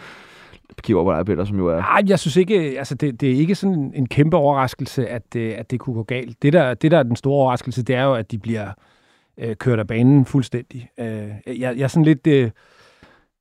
[0.81, 1.75] kigger over på dig, Peter, som jo er...
[1.75, 5.53] Nej, jeg synes ikke, altså det, det er ikke sådan en kæmpe overraskelse, at, øh,
[5.57, 6.41] at det kunne gå galt.
[6.41, 8.71] Det der, det der er den store overraskelse, det er jo, at de bliver
[9.39, 10.89] øh, kørt af banen fuldstændig.
[10.99, 12.27] Øh, jeg, jeg er sådan lidt...
[12.27, 12.51] Øh,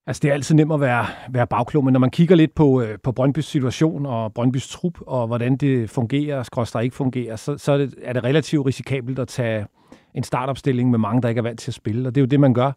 [0.07, 2.83] altså, det er altid nemt at være, være bagklog, men når man kigger lidt på,
[2.83, 7.59] øh, på Brøndbys situation og Brøndbys trup, og hvordan det fungerer, skråstrej ikke fungerer, så,
[7.59, 9.67] så er, det, er det relativt risikabelt at tage
[10.15, 12.09] en startopstilling med mange, der ikke er vant til at spille.
[12.09, 12.73] Og det er jo det, man gør.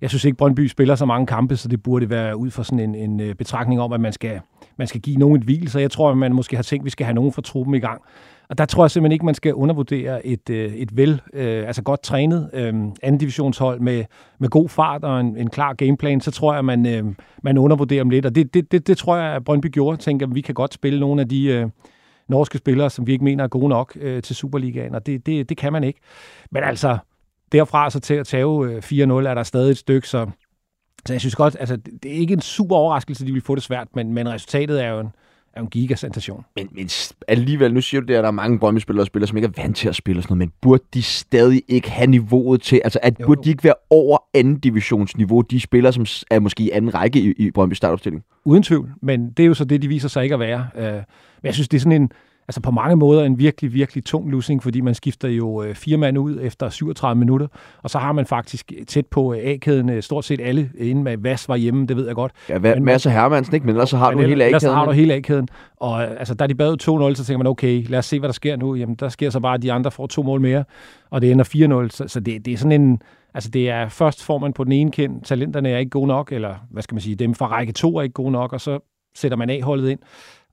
[0.00, 2.78] Jeg synes ikke, Brøndby spiller så mange kampe, så det burde være ud fra sådan
[2.78, 4.40] en, en øh, betragtning om, at man skal,
[4.78, 5.70] man skal give nogen et hvil.
[5.70, 7.74] Så jeg tror, at man måske har tænkt, at vi skal have nogen fra truppen
[7.74, 8.02] i gang
[8.48, 11.82] og der tror jeg simpelthen ikke, man skal undervurdere et, øh, et vel, øh, altså
[11.82, 14.04] godt trænet øh, anden divisionshold med,
[14.38, 17.04] med god fart og en, en klar gameplan, så tror jeg, man, øh,
[17.42, 18.26] man undervurderer dem lidt.
[18.26, 19.96] Og det, det, det, det tror jeg, at Brøndby gjorde.
[19.96, 21.68] Tænker, at vi kan godt spille nogle af de øh,
[22.28, 25.48] norske spillere, som vi ikke mener er gode nok øh, til Superligaen, og det, det,
[25.48, 26.00] det kan man ikke.
[26.50, 26.98] Men altså,
[27.52, 30.26] derfra så til at tage øh, 4-0 er der stadig et stykke, så,
[31.06, 33.54] så jeg synes godt, altså det er ikke en super overraskelse, at de vil få
[33.54, 35.12] det svært, men, men resultatet er jo en,
[35.56, 36.44] er en gigasensation.
[36.56, 36.88] Men, men
[37.28, 39.62] alligevel, nu siger du det, at der er mange Brøndby-spillere og spillere, som ikke er
[39.62, 42.98] vant til at spille sådan noget, men burde de stadig ikke have niveauet til, altså
[43.02, 46.94] at, burde de ikke være over anden divisionsniveau, de spillere, som er måske i anden
[46.94, 48.24] række i, i Brøndby startopstilling?
[48.44, 50.68] Uden tvivl, men det er jo så det, de viser sig ikke at være.
[50.74, 51.02] Uh, men
[51.44, 52.10] jeg synes, det er sådan en,
[52.48, 55.96] altså på mange måder en virkelig, virkelig tung losing, fordi man skifter jo øh, fire
[55.96, 57.46] mand ud efter 37 minutter,
[57.82, 61.16] og så har man faktisk tæt på øh, A-kæden øh, stort set alle, inden med
[61.18, 62.32] Vas var hjemme, det ved jeg godt.
[62.48, 63.66] Ja, men, Mads og Hermansen, ikke?
[63.66, 64.46] Men ellers så har du hele A-kæden.
[64.46, 65.48] Ellers har du hele A-kæden.
[65.76, 68.32] Og altså, da de bad 2-0, så tænker man, okay, lad os se, hvad der
[68.32, 68.74] sker nu.
[68.74, 70.64] Jamen, der sker så bare, at de andre får to mål mere,
[71.10, 71.90] og det ender 4-0.
[71.90, 72.98] Så, så det, det er sådan en...
[73.34, 76.32] Altså det er, først får man på den ene kendt, talenterne er ikke gode nok,
[76.32, 78.78] eller hvad skal man sige, dem fra række 2 er ikke gode nok, og så
[79.14, 79.98] sætter man A-holdet ind.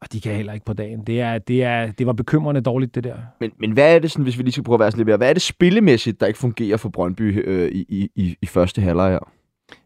[0.02, 1.04] Og de kan heller ikke på dagen.
[1.08, 3.16] Det, er, det, er, det var bekymrende dårligt, det der.
[3.40, 5.08] Men, men hvad er det, sådan, hvis vi lige skal prøve at være sådan lidt
[5.08, 8.82] mere, hvad er det spillemæssigt, der ikke fungerer for Brøndby øh, i, i, i første
[8.82, 9.32] halvleg her?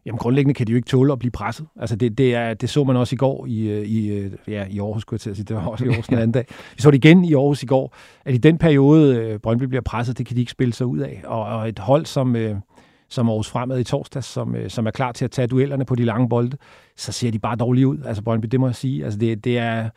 [0.06, 1.66] Jamen grundlæggende kan de jo ikke tåle at blive presset.
[1.80, 4.66] Altså det, det, er, det så man også i går i, øh, i, øh, ja,
[4.70, 5.44] i Aarhus, skulle jeg til at sige.
[5.44, 6.44] Det var også i Aarhus en anden dag.
[6.48, 9.82] Vi så det igen i Aarhus i går, at i den periode, øh, Brøndby bliver
[9.82, 11.22] presset, det kan de ikke spille sig ud af.
[11.24, 12.36] Og, og et hold, som,
[13.08, 15.94] som Aarhus Fremad i torsdag, som, øh, som er klar til at tage duellerne på
[15.94, 16.56] de lange bolde,
[16.96, 17.98] så ser de bare dårligt ud.
[18.04, 19.04] Altså Brøndby, det må jeg sige.
[19.04, 19.88] Altså det, det er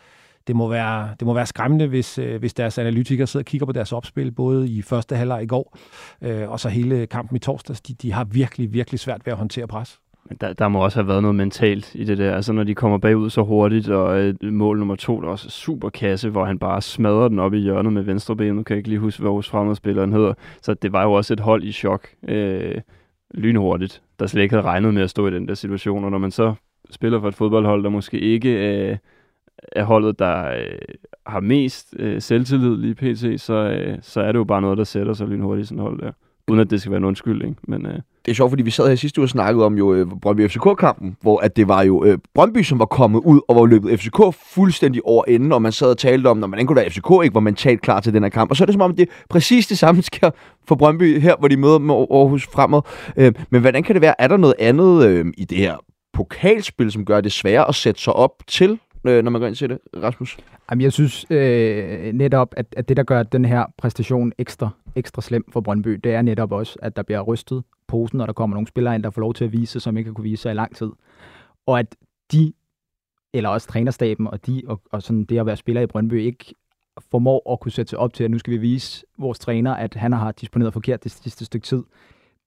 [0.47, 3.65] det må være, det må være skræmmende, hvis, øh, hvis deres analytikere sidder og kigger
[3.65, 5.77] på deres opspil, både i første halvleg i går,
[6.21, 7.81] øh, og så hele kampen i torsdags.
[7.81, 9.99] De, de har virkelig, virkelig svært ved at håndtere pres.
[10.41, 12.35] Der, der må også have været noget mentalt i det der.
[12.35, 15.49] Altså når de kommer bagud så hurtigt, og øh, mål nummer to, der er også
[15.49, 18.55] super kasse, hvor han bare smadrer den op i hjørnet med venstre ben.
[18.55, 20.33] Nu kan jeg ikke lige huske, hvad vores fremmedspilleren hedder.
[20.61, 22.07] Så det var jo også et hold i chok.
[22.27, 22.81] Øh,
[23.33, 26.03] lynhurtigt, der slet ikke havde regnet med at stå i den der situation.
[26.03, 26.53] Og når man så
[26.89, 28.49] spiller for et fodboldhold, der måske ikke...
[28.89, 28.97] Øh,
[29.71, 30.77] er holdet, der øh,
[31.25, 34.83] har mest øh, selvtillid lige pt., så, øh, så er det jo bare noget, der
[34.83, 36.11] sætter sig lynhurtigt i sådan hold der.
[36.47, 37.59] Uden at det skal være en undskyldning.
[37.63, 37.99] Men, øh.
[38.25, 40.49] Det er sjovt, fordi vi sad her sidste uge og snakkede om jo øh, Brøndby
[40.49, 43.99] FCK-kampen, hvor at det var jo øh, Brøndby, som var kommet ud og var løbet
[43.99, 44.17] FCK
[44.53, 47.33] fuldstændig over enden, og man sad og talte om, når man kunne da FCK ikke
[47.33, 48.51] var mentalt klar til den her kamp.
[48.51, 50.29] Og så er det som om, det er præcis det samme sker
[50.67, 52.81] for Brøndby her, hvor de møder med Aarhus fremad.
[53.17, 54.21] Øh, men hvordan kan det være?
[54.21, 55.77] Er der noget andet øh, i det her
[56.13, 59.55] pokalspil, som gør det sværere at sætte sig op til øh, når man går ind
[59.55, 60.37] til det, Rasmus?
[60.71, 65.21] Jamen, jeg synes øh, netop, at, at det, der gør den her præstation ekstra, ekstra
[65.21, 68.55] slem for Brøndby, det er netop også, at der bliver rystet posen, når der kommer
[68.55, 70.51] nogle spillere ind, der får lov til at vise som ikke har kunne vise sig
[70.51, 70.91] i lang tid.
[71.67, 71.95] Og at
[72.31, 72.53] de,
[73.33, 76.53] eller også trænerstaben, og de, og, og sådan det at være spiller i Brøndby, ikke
[77.11, 79.93] formår at kunne sætte sig op til, at nu skal vi vise vores træner, at
[79.95, 81.83] han har disponeret forkert det sidste stykke tid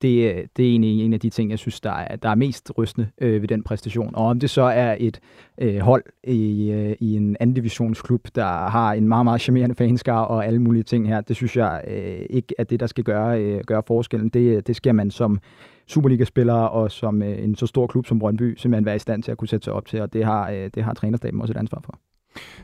[0.02, 2.72] det, det er egentlig en af de ting, jeg synes, der er, der er mest
[2.78, 4.14] rystende øh, ved den præstation.
[4.14, 5.20] Og om det så er et
[5.58, 10.26] øh, hold i, øh, i en anden divisionsklub, der har en meget, meget charmerende fanskare
[10.26, 13.42] og alle mulige ting her, det synes jeg øh, ikke er det, der skal gøre,
[13.42, 14.28] øh, gøre forskellen.
[14.28, 15.38] Det, det skal man som
[15.86, 19.30] Superliga-spiller og som øh, en så stor klub som Brøndby simpelthen være i stand til
[19.30, 21.56] at kunne sætte sig op til, og det har, øh, det har trænerstaben også et
[21.56, 21.98] ansvar for.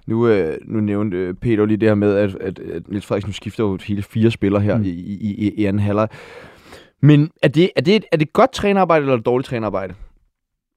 [0.07, 3.33] Nu, øh, nu nævnte øh, Peter lige det her med, at, at, at Niels Frederiksen
[3.33, 4.85] skifter jo hele fire spillere her mm.
[4.85, 6.09] i, i, i, i anden halvleg.
[7.03, 9.95] Men er det, er det, er det godt trænerarbejde eller dårligt trænerarbejde?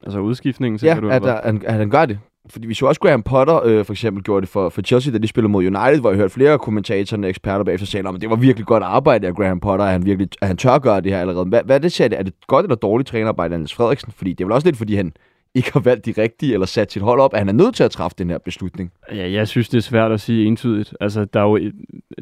[0.02, 1.08] Altså udskiftningen, så ja, du?
[1.08, 2.18] Ja, at, at, at han gør det.
[2.50, 5.18] Fordi vi så også Graham Potter øh, for eksempel gjorde det for, for Chelsea, da
[5.18, 8.30] de spillede mod United, hvor jeg hørte flere kommentatorer og eksperter bagefter sige, at det
[8.30, 11.12] var virkelig godt arbejde af Graham Potter, at han, virkelig, at han tør gøre det
[11.12, 11.44] her allerede.
[11.44, 12.18] Hvad, hvad er det, siger det?
[12.18, 14.12] Er det godt eller dårligt trænerarbejde af Niels Frederiksen?
[14.16, 15.12] Fordi det er vel også lidt, fordi han
[15.54, 17.84] ikke har valgt de rigtige, eller sat sit hold op, at han er nødt til
[17.84, 18.92] at træffe den her beslutning?
[19.14, 20.94] Ja, jeg synes, det er svært at sige entydigt.
[21.00, 21.58] Altså, der er jo,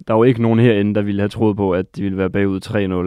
[0.06, 2.30] der er jo ikke nogen herinde, der ville have troet på, at de ville være
[2.30, 2.60] bagud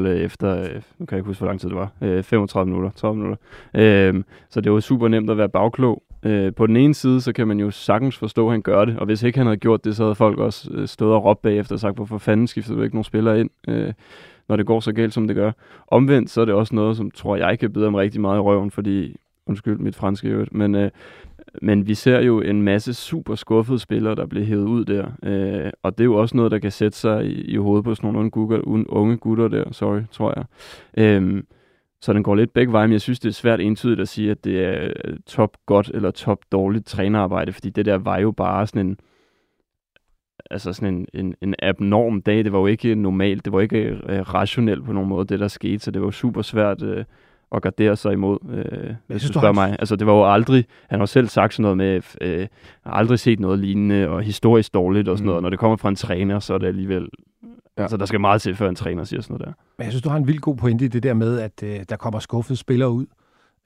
[0.06, 2.24] 3-0 øh, efter, øh, nu kan jeg ikke huske, hvor lang tid det var, øh,
[2.24, 3.38] 35 minutter, 30 minutter.
[3.74, 6.04] Øhm, så det var super nemt at være bagklog.
[6.56, 9.06] På den ene side, så kan man jo sagtens forstå, at han gør det, og
[9.06, 11.80] hvis ikke han havde gjort det, så havde folk også stået og råbt bagefter og
[11.80, 13.50] sagt, hvorfor fanden skiftede du ikke nogen spillere ind?
[14.50, 15.52] når det går så galt, som det gør.
[15.88, 18.40] Omvendt, så er det også noget, som tror jeg kan bide om rigtig meget i
[18.40, 19.16] røven, fordi
[19.48, 20.54] Undskyld mit franske øvrigt.
[20.54, 20.92] Men, øh,
[21.62, 25.06] men vi ser jo en masse super skuffede spillere, der bliver hævet ud der.
[25.24, 27.96] Øh, og det er jo også noget, der kan sætte sig i, i hovedet på
[27.96, 30.46] sådan nogle unge gutter, unge gutter der, sorry, tror jeg.
[30.98, 31.44] Øh,
[32.02, 34.32] så den går lidt begge veje, men jeg synes, det er svært entydigt at sige,
[34.32, 38.32] at det er øh, top godt eller top dårligt trænerarbejde, fordi det der var jo
[38.32, 38.98] bare sådan en,
[40.52, 42.44] altså sådan en, en, en abnorm dag.
[42.44, 45.48] Det var jo ikke normalt, det var ikke øh, rationelt på nogen måde, det der
[45.48, 47.06] skete, så det var super svært øh,
[47.54, 49.76] at gardere sig imod, øh, hvis synes, du du spørger har- mig.
[49.80, 52.48] Altså, det var jo aldrig, han har selv sagt sådan noget med, øh,
[52.86, 55.28] aldrig set noget lignende, og historisk dårligt og sådan Mm.
[55.28, 55.44] noget.
[55.44, 57.08] Når det kommer fra en træner, så er det alligevel,
[57.78, 57.82] Ja.
[57.82, 59.54] altså der skal meget til, før en træner siger sådan noget der.
[59.78, 61.80] Men jeg synes, du har en vild god pointe i det der med, at øh,
[61.90, 63.06] der kommer skuffede spillere ud.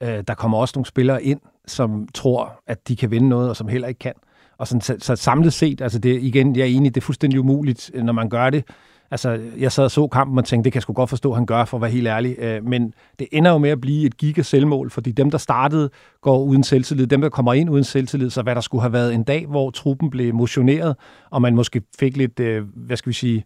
[0.02, 3.56] Øh, der kommer også nogle spillere ind, som tror, at de kan vinde noget, og
[3.56, 4.12] som heller ikke kan.
[4.58, 7.40] Og sådan, så, så samlet set, altså det, igen, jeg er enig, det er fuldstændig
[7.40, 8.64] umuligt, når man gør det.
[9.10, 11.36] Altså, jeg sad og så kampen og tænkte, det kan jeg sgu godt forstå, at
[11.36, 12.38] han gør, for at være helt ærlig.
[12.38, 15.90] Øh, men det ender jo med at blive et giga selvmål, fordi dem, der startede,
[16.22, 17.06] går uden selvtillid.
[17.06, 19.70] Dem, der kommer ind uden selvtillid, så hvad der skulle have været en dag, hvor
[19.70, 20.96] truppen blev motioneret,
[21.30, 23.44] og man måske fik lidt, øh, hvad skal vi sige,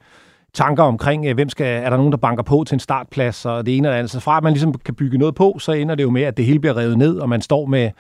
[0.55, 3.67] tanker omkring, øh, hvem skal, er der nogen, der banker på til en startplads, og
[3.67, 4.11] det ene eller andet.
[4.11, 6.37] Så fra at man ligesom kan bygge noget på, så ender det jo med, at
[6.37, 7.91] det hele bliver revet ned, og man står med,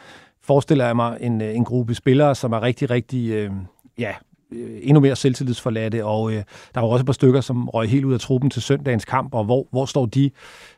[0.42, 3.51] forestiller jeg mig, en, øh, en gruppe spillere, som er rigtig, rigtig, øh,
[3.98, 4.12] ja,
[4.53, 6.43] Øh, endnu mere selvtillidsforladte, og øh,
[6.75, 9.35] der var også et par stykker, som røg helt ud af truppen til søndagens kamp,
[9.35, 10.31] og hvor, hvor står de?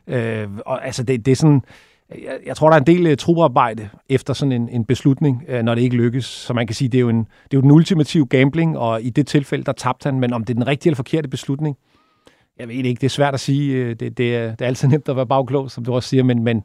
[0.07, 1.61] Øh, og altså, det, det er sådan,
[2.09, 5.75] jeg, jeg tror, der er en del uh, efter sådan en, en beslutning, uh, når
[5.75, 6.25] det ikke lykkes.
[6.25, 9.01] Så man kan sige, det er, jo en, det er jo den ultimative gambling, og
[9.01, 10.19] i det tilfælde, der tabte han.
[10.19, 11.77] Men om det er den rigtige eller forkerte beslutning,
[12.59, 12.99] jeg ved ikke.
[12.99, 13.93] Det er svært at sige.
[13.93, 16.43] Det, det, er, det er altid nemt at være bagklog, som du også siger, men,
[16.43, 16.63] men,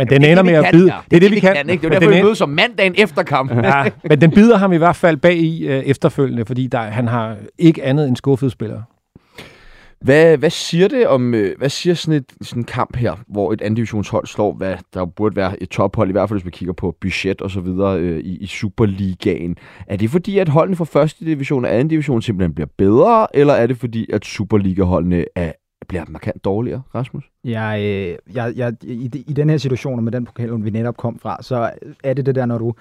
[0.00, 0.92] men den ender med at bide.
[1.10, 1.56] Det er det, vi kan.
[1.70, 1.88] Ikke?
[1.88, 3.64] Det er derfor, den vi mødes om mandagen efter kampen.
[3.64, 7.08] Ja, men den bider ham i hvert fald bag i uh, efterfølgende, fordi der, han
[7.08, 8.82] har ikke andet end skuffede spillere.
[10.00, 13.52] Hvad, hvad siger det om, øh, hvad siger sådan, et, sådan en kamp her, hvor
[13.52, 16.52] et anden divisionshold slår, hvad der burde være et tophold, i hvert fald hvis man
[16.52, 19.56] kigger på budget og så videre øh, i, i Superligaen.
[19.86, 23.54] Er det fordi, at holdene fra første division og anden division simpelthen bliver bedre, eller
[23.54, 25.52] er det fordi, at Superliga-holdene er,
[25.88, 27.30] bliver markant dårligere, Rasmus?
[27.44, 30.96] Jeg, øh, jeg, jeg, i, I den her situation, og med den pokal, vi netop
[30.96, 31.70] kom fra, så
[32.04, 32.74] er det det der, når du,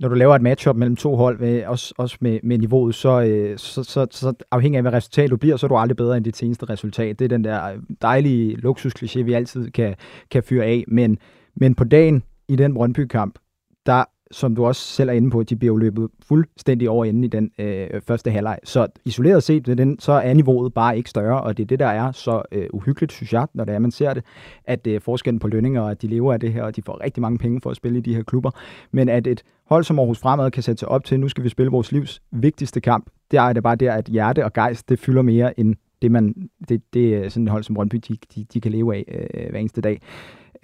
[0.00, 3.22] når du laver et matchup mellem to hold, med, også, også med, med niveauet, så,
[3.22, 6.16] øh, så, så, så afhængig af, hvad resultat du bliver, så er du aldrig bedre
[6.16, 7.18] end dit seneste resultat.
[7.18, 9.94] Det er den der øh, dejlige luksuskliché, vi altid kan,
[10.30, 10.84] kan fyre af.
[10.88, 11.18] Men,
[11.56, 13.38] men på dagen i den Brøndby-kamp,
[13.86, 17.24] der som du også selv er inde på, de bliver jo løbet fuldstændig over inden
[17.24, 18.58] i den øh, første halvleg.
[18.64, 21.86] Så isoleret set, den, så er niveauet bare ikke større, og det er det, der
[21.86, 24.24] er så øh, uhyggeligt, synes jeg, når det er, man ser det,
[24.64, 27.04] at øh, forskellen på lønninger, og at de lever af det her, og de får
[27.04, 28.50] rigtig mange penge for at spille i de her klubber,
[28.92, 31.48] men at et hold som Aarhus Fremad kan sætte sig op til, nu skal vi
[31.48, 34.98] spille vores livs vigtigste kamp, det er det bare der, at hjerte og gejst, det
[34.98, 36.34] fylder mere end det, man,
[36.68, 39.50] det, det er sådan et hold som Brøndby, de, de, de kan leve af øh,
[39.50, 40.00] hver eneste dag.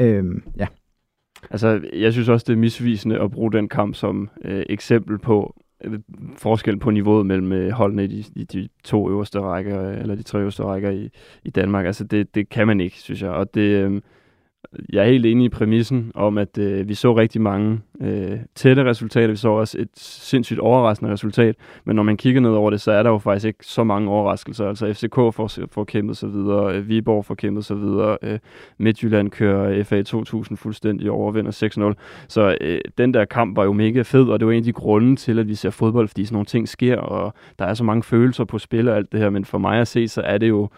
[0.00, 0.66] Øhm, ja.
[1.50, 5.54] Altså, jeg synes også, det er misvisende at bruge den kamp som øh, eksempel på
[5.84, 5.98] øh,
[6.36, 10.14] forskel på niveauet mellem øh, holdene i de, i de to øverste rækker, øh, eller
[10.14, 11.10] de tre øverste rækker i,
[11.44, 11.86] i Danmark.
[11.86, 13.30] Altså, det, det kan man ikke, synes jeg.
[13.30, 14.00] Og det, øh,
[14.92, 18.84] jeg er helt enig i præmissen om, at øh, vi så rigtig mange øh, tætte
[18.84, 19.28] resultater.
[19.28, 21.56] Vi så også et sindssygt overraskende resultat.
[21.84, 24.10] Men når man kigger ned over det, så er der jo faktisk ikke så mange
[24.10, 24.68] overraskelser.
[24.68, 28.38] Altså FCK får, får kæmpet sig videre, øh, Viborg får kæmpet sig videre, øh,
[28.78, 31.94] Midtjylland kører FA 2000 fuldstændig overvinder og 6-0.
[32.28, 34.72] Så øh, den der kamp var jo mega fed, og det var en af de
[34.72, 37.84] grunde til, at vi ser fodbold, fordi sådan nogle ting sker, og der er så
[37.84, 39.30] mange følelser på spil og alt det her.
[39.30, 40.68] Men for mig at se, så er det jo...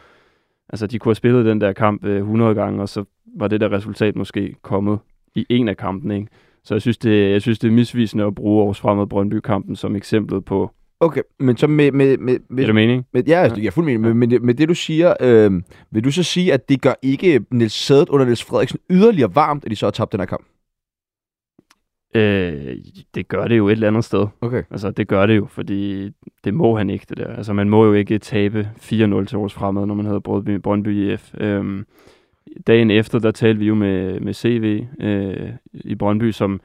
[0.68, 3.04] Altså, de kunne have spillet den der kamp øh, 100 gange, og så
[3.38, 4.98] var det der resultat måske kommet
[5.34, 6.28] i en af kampene, ikke?
[6.64, 9.96] Så jeg synes, det, jeg synes, det er misvisende at bruge Aarhus Fremad Brøndby-kampen som
[9.96, 10.70] eksemplet på...
[11.00, 11.92] Okay, men så med...
[11.92, 13.06] med, med, med Er det mening?
[13.12, 14.02] med ja, jeg er fuldt mening.
[14.02, 16.94] Med, med, det, med det, du siger, øh, vil du så sige, at det gør
[17.02, 20.26] ikke Niels Sædet under Niels Frederiksen yderligere varmt, at de så har tabt den her
[20.26, 20.46] kamp?
[22.14, 22.76] Øh,
[23.14, 24.26] det gør det jo et eller andet sted.
[24.40, 24.62] Okay.
[24.70, 26.10] Altså, det gør det jo, fordi
[26.44, 27.36] det må han ikke, det der.
[27.36, 31.34] Altså, man må jo ikke tabe 4-0 til Aarhus Fremad, når man Brøndby, Brøndby IF.
[31.38, 31.86] Øhm,
[32.66, 36.60] dagen efter, der talte vi jo med, med CV øh, i Brøndby, som,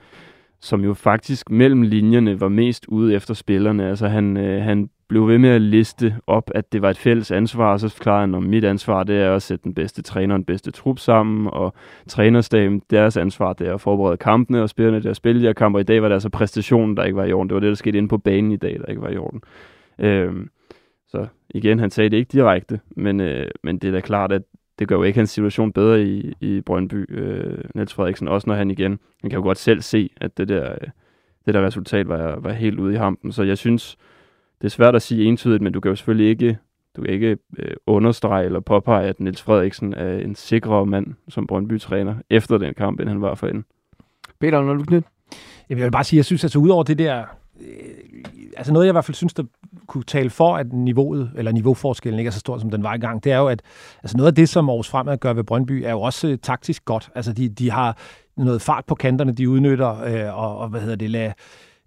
[0.60, 3.90] som jo faktisk mellem linjerne var mest ude efter spillerne.
[3.90, 7.32] Altså, han, øh, han blev ved med at liste op, at det var et fælles
[7.32, 10.36] ansvar, og så forklarede han, om mit ansvar det er at sætte den bedste træner
[10.36, 11.74] og den bedste trup sammen, og
[12.08, 15.80] trænerstaben, deres ansvar det er at forberede kampene, og spillerne der spille de her kampe.
[15.80, 17.50] I dag var det altså præstationen, der ikke var i orden.
[17.50, 19.42] Det var det, der skete inde på banen i dag, der ikke var i orden.
[20.00, 20.34] Øh,
[21.08, 24.42] så igen, han sagde det ikke direkte, men, øh, men det er da klart, at
[24.80, 28.56] det gør jo ikke hans situation bedre i, i Brøndby, øh, Niels Frederiksen, også når
[28.56, 30.88] han igen, han kan jo godt selv se, at det der, øh,
[31.46, 33.98] det der resultat var, var helt ude i hampen, så jeg synes,
[34.62, 36.58] det er svært at sige entydigt, men du kan jo selvfølgelig ikke,
[36.96, 41.48] du kan ikke øh, understrege eller påpege, at Niels Frederiksen er en sikrere mand som
[41.48, 43.66] Brøndby-træner efter den kamp, end han var for inden.
[44.40, 45.04] Peter, når du knyt?
[45.70, 47.26] Jeg vil bare sige, jeg synes, altså udover det der,
[48.58, 49.44] altså noget, jeg i hvert fald synes, der
[49.88, 52.98] kunne tale for, at niveauet, eller niveauforskellen ikke er så stor, som den var i
[52.98, 53.62] gang, det er jo, at
[54.04, 56.86] altså noget af det, som Aarhus Fremad gør ved Brøndby, er jo også øh, taktisk
[56.86, 57.10] godt.
[57.16, 57.98] Altså de, de har
[58.38, 61.32] noget fart på kanterne, de udnytter, øh, og, og hvad hedder det, lad,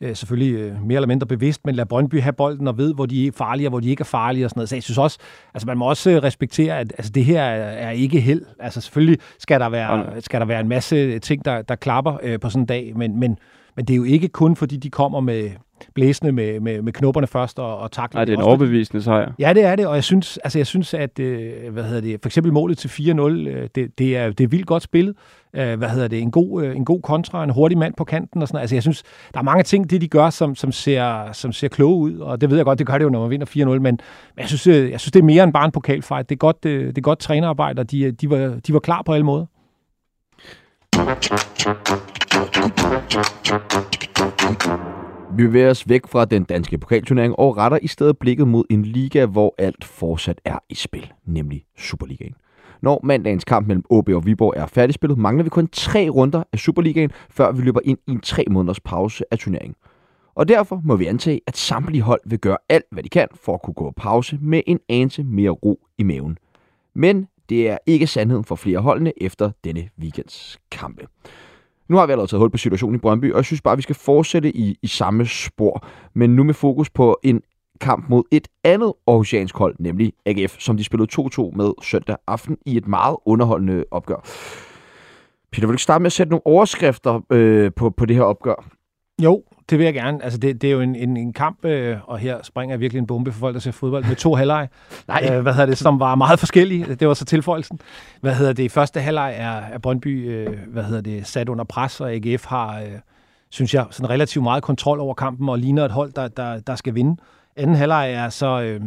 [0.01, 3.07] øh, selvfølgelig øh, mere eller mindre bevidst, men lad Brøndby have bolden og ved, hvor
[3.07, 4.69] de er farlige og hvor de ikke er farlige og sådan noget.
[4.69, 5.19] Så jeg synes også,
[5.55, 8.43] altså man må også øh, respektere, at altså, det her er, er ikke held.
[8.59, 12.41] Altså selvfølgelig skal der være, skal der være en masse ting, der, der klapper øh,
[12.41, 13.39] på sådan en dag, men, men,
[13.81, 15.51] men det er jo ikke kun, fordi de kommer med,
[15.95, 18.19] blæsende med, med, med knopperne først og, og takler.
[18.19, 19.33] Nej, det er en overbevisende sejr.
[19.39, 22.19] Ja, det er det, og jeg synes, altså jeg synes at øh, hvad hedder det,
[22.23, 25.15] for eksempel målet til 4-0, øh, det, det, er, det er vildt godt spillet.
[25.55, 28.43] Øh, hvad hedder det, en god, øh, en god kontra, en hurtig mand på kanten
[28.43, 28.63] og sådan noget.
[28.63, 31.69] Altså jeg synes, der er mange ting, det de gør, som, som, ser, som ser
[31.69, 33.65] kloge ud, og det ved jeg godt, det gør det jo, når man vinder 4-0,
[33.65, 33.99] men, men
[34.39, 36.29] jeg, synes, øh, jeg synes, det er mere end bare en pokalfight.
[36.29, 39.03] Det er godt, øh, det er godt trænerarbejde, og de, de, var, de var klar
[39.03, 39.47] på alle måder.
[45.37, 48.83] Vi bevæger os væk fra den danske pokalturnering og retter i stedet blikket mod en
[48.83, 52.35] liga, hvor alt fortsat er i spil, nemlig Superligaen.
[52.83, 56.59] Når mandagens kamp mellem OB og Viborg er færdigspillet, mangler vi kun tre runder af
[56.59, 59.75] Superligaen, før vi løber ind i en tre måneders pause af turneringen.
[60.35, 63.55] Og derfor må vi antage, at samtlige hold vil gøre alt, hvad de kan for
[63.55, 66.39] at kunne gå pause med en anelse mere ro i maven.
[66.95, 71.07] Men det er ikke sandheden for flere holdene efter denne weekends kampe.
[71.89, 73.77] Nu har vi allerede taget hul på situationen i Brøndby, og jeg synes bare, at
[73.77, 77.43] vi skal fortsætte i, i samme spor, men nu med fokus på en
[77.81, 82.59] kamp mod et andet Aarhusiansk hold, nemlig AGF, som de spillede 2-2 med søndag aften
[82.67, 84.25] i et meget underholdende opgør.
[85.53, 88.23] Peter, vil du ikke starte med at sætte nogle overskrifter øh, på, på det her
[88.23, 88.80] opgør?
[89.23, 90.25] Jo, det vil jeg gerne.
[90.25, 92.99] Altså, det, det er jo en, en, en kamp, øh, og her springer jeg virkelig
[92.99, 94.69] en bombe for folk, der ser fodbold, med to halvleg.
[95.09, 95.31] Nej.
[95.33, 96.95] Øh, hvad hedder det, som var meget forskellige.
[96.95, 97.81] Det var så tilføjelsen.
[98.21, 102.01] Hvad hedder det, første halvleg er, er Brøndby, øh, hvad hedder det, sat under pres,
[102.01, 102.89] og AGF har, øh,
[103.51, 106.75] synes jeg, sådan relativt meget kontrol over kampen, og ligner et hold, der, der, der
[106.75, 107.17] skal vinde.
[107.57, 108.61] Anden halvleg er så...
[108.63, 108.81] Øh,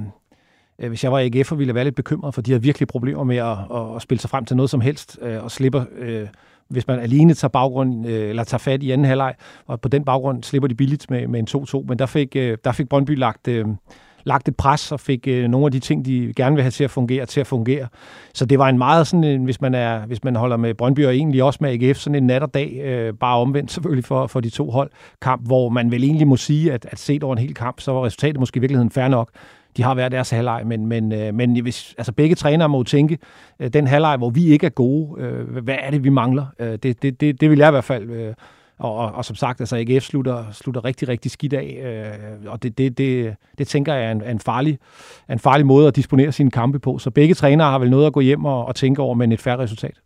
[0.79, 3.23] øh hvis jeg var AGF, ville jeg være lidt bekymret, for de har virkelig problemer
[3.23, 6.27] med at, at, at spille sig frem til noget som helst, øh, og slipper øh,
[6.69, 9.35] hvis man alene tager, baggrund, øh, eller tager fat i anden halvleg,
[9.67, 11.85] og på den baggrund slipper de billigt med, med en 2-2.
[11.87, 13.65] Men der fik, øh, der fik Brøndby lagt, øh,
[14.23, 16.83] lagt et pres og fik øh, nogle af de ting, de gerne vil have til
[16.83, 17.87] at fungere, til at fungere.
[18.33, 21.05] Så det var en meget sådan, en, hvis man, er, hvis man holder med Brøndby
[21.05, 24.27] og egentlig også med AGF, sådan en nat og dag, øh, bare omvendt selvfølgelig for,
[24.27, 27.35] for de to hold, kamp, hvor man vel egentlig må sige, at, at set over
[27.35, 29.29] en hel kamp, så var resultatet måske i virkeligheden fair nok
[29.77, 33.17] de har været deres halvleg, men, men, øh, men hvis, altså begge trænere må tænke,
[33.59, 36.45] øh, den halvleg, hvor vi ikke er gode, øh, hvad er det, vi mangler?
[36.59, 38.09] Øh, det, det, det, det vil jeg i hvert fald...
[38.09, 38.33] Øh,
[38.79, 42.63] og, og, og som sagt, altså AGF slutter, slutter rigtig, rigtig skidt af, øh, og
[42.63, 44.79] det, det, det, det tænker jeg er en, er en, farlig,
[45.27, 46.97] er en farlig måde at disponere sine kampe på.
[46.97, 49.41] Så begge trænere har vel noget at gå hjem og, og tænke over, men et
[49.41, 49.99] færre resultat.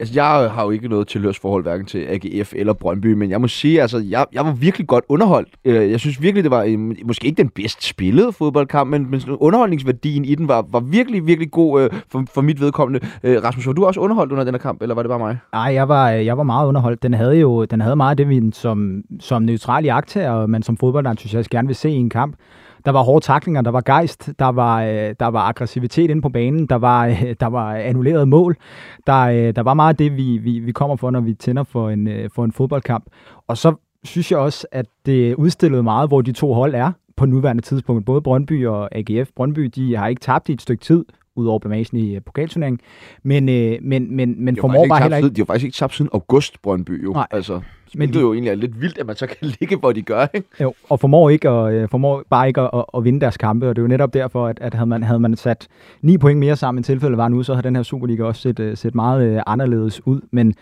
[0.00, 3.48] Altså, jeg har jo ikke noget tilhørsforhold hverken til AGF eller Brøndby, men jeg må
[3.48, 5.48] sige, altså, jeg, jeg var virkelig godt underholdt.
[5.64, 9.20] Øh, jeg synes virkelig, det var en, måske ikke den bedst spillede fodboldkamp, men, men
[9.30, 13.06] underholdningsværdien i den var, var virkelig, virkelig god øh, for, for mit vedkommende.
[13.24, 15.38] Øh, Rasmus, var du også underholdt under den her kamp, eller var det bare mig?
[15.52, 17.02] Nej, jeg var, øh, jeg var meget underholdt.
[17.02, 20.76] Den havde jo den havde meget af det, vi som, som neutral jagttager, men som
[20.76, 22.36] fodboldentusiast gerne vil se i en kamp.
[22.84, 26.28] Der var hårde taklinger, der var gejst, der var, øh, der var aggressivitet inde på
[26.28, 28.56] banen, der var, øh, der var annulleret mål.
[29.06, 31.62] Der, øh, der var meget af det, vi, vi, vi kommer for, når vi tænder
[31.62, 33.04] for en, for en fodboldkamp.
[33.48, 37.26] Og så synes jeg også, at det udstillede meget, hvor de to hold er på
[37.26, 38.06] nuværende tidspunkt.
[38.06, 39.30] Både Brøndby og AGF.
[39.36, 41.04] Brøndby de har ikke tabt i et stykke tid,
[41.36, 42.80] udover blamagen i pokalturneringen.
[43.22, 45.30] Men, øh, men, men, men formår bare heller ikke...
[45.30, 47.12] De har faktisk ikke tabt siden august, Brøndby jo.
[47.12, 47.26] Nej.
[47.30, 47.60] Altså,
[47.96, 50.02] men det er jo egentlig er lidt vildt, at man så kan ligge, hvor de
[50.02, 50.48] gør, ikke?
[50.60, 53.68] Jo, og formår, ikke at, øh, formår bare ikke at, at, at vinde deres kampe,
[53.68, 55.68] og det er jo netop derfor, at, at havde, man, havde man sat
[56.02, 58.60] ni point mere sammen, end tilfældet var nu, så havde den her Superliga også set,
[58.60, 60.54] øh, set meget øh, anderledes ud, men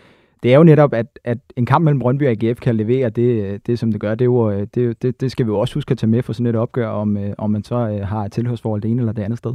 [0.43, 3.61] det er jo netop, at, at en kamp mellem Brøndby og AGF kan levere det,
[3.67, 4.15] det som det gør.
[4.15, 6.33] Det, er jo, det, det, det skal vi jo også huske at tage med for
[6.33, 9.37] sådan et opgør, om, om man så har et tilhørsforhold det ene eller det andet
[9.37, 9.53] sted.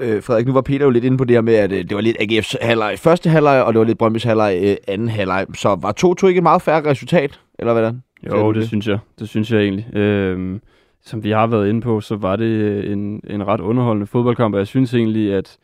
[0.00, 1.94] Øh, Frederik, nu var Peter jo lidt inde på det her med, at øh, det
[1.94, 5.46] var lidt AGF's halvleg første halvleg, og det var lidt Brøndby's halvleg øh, anden halvleg.
[5.54, 8.02] Så var 2-2 ikke et meget færre resultat, eller hvordan?
[8.26, 8.98] Jo, det, det synes jeg.
[9.18, 9.96] Det synes jeg egentlig.
[9.96, 10.60] Øh,
[11.04, 14.54] som vi har været inde på, så var det øh, en, en ret underholdende fodboldkamp,
[14.54, 15.58] og jeg synes egentlig, at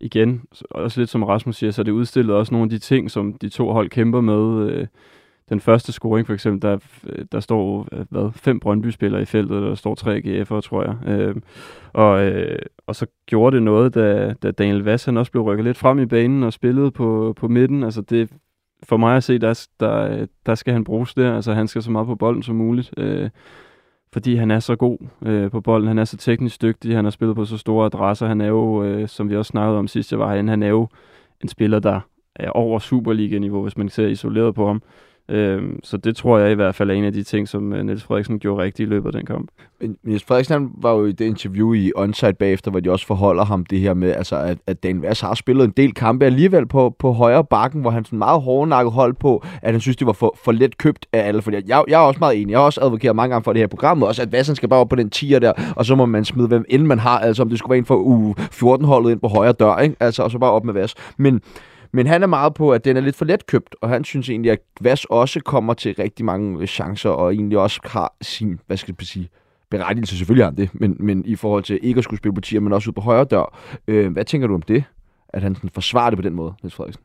[0.00, 3.32] igen, også lidt som Rasmus siger, så det udstillede også nogle af de ting, som
[3.32, 4.70] de to hold kæmper med.
[4.70, 4.86] Øh,
[5.48, 6.78] den første scoring for eksempel, der,
[7.32, 11.08] der står øh, hvad, fem Brøndby-spillere i feltet, der står tre GF'er, tror jeg.
[11.08, 11.34] Øh,
[11.92, 15.64] og, øh, og så gjorde det noget, da, da Daniel Vass han også blev rykket
[15.64, 17.84] lidt frem i banen og spillede på, på midten.
[17.84, 18.30] Altså det,
[18.82, 21.34] for mig at se, der, der, der skal han bruges der.
[21.34, 22.94] Altså han skal så meget på bolden som muligt.
[22.96, 23.30] Øh,
[24.12, 25.88] fordi han er så god øh, på bolden.
[25.88, 26.96] Han er så teknisk dygtig.
[26.96, 28.26] Han har spillet på så store adresser.
[28.26, 30.68] Han er jo, øh, som vi også snakkede om sidst jeg var herinde, han er
[30.68, 30.88] jo
[31.40, 32.00] en spiller, der
[32.34, 34.82] er over Superliga-niveau, hvis man ser isoleret på ham.
[35.28, 37.84] Øhm, så det tror jeg i hvert fald er en af de ting, som øh,
[37.84, 39.50] Niels Frederiksen gjorde rigtigt i løbet af den kamp.
[39.80, 43.06] Men Niels Frederiksen han var jo i det interview i Onsite bagefter, hvor de også
[43.06, 46.24] forholder ham det her med, altså, at, at Dan Vass har spillet en del kampe
[46.24, 49.96] alligevel på, på højre bakken, hvor han sådan meget hårdnakket hold på, at han synes,
[49.96, 51.42] det var for, for let købt af alle.
[51.42, 52.50] Fordi jeg, jeg er også meget enig.
[52.50, 54.80] Jeg har også advokeret mange gange for det her program, også at Vassen skal bare
[54.80, 57.42] op på den tier der, og så må man smide, hvem end man har, altså
[57.42, 59.96] om det skulle være en for u 14-holdet ind på højre dør, ikke?
[60.00, 60.94] Altså, og så bare op med Vass.
[61.16, 61.40] Men
[61.92, 64.28] men han er meget på, at den er lidt for let købt, og han synes
[64.28, 68.60] egentlig, at Vas også kommer til rigtig mange øh, chancer, og egentlig også har sin,
[68.66, 69.28] hvad skal jeg sige,
[69.70, 72.60] berettigelse, selvfølgelig har det, men, men i forhold til ikke at skulle spille på tier,
[72.60, 73.58] men også ud på højre dør.
[73.88, 74.84] Øh, hvad tænker du om det?
[75.28, 77.02] At han sådan forsvarer det på den måde, Niels Frederiksen?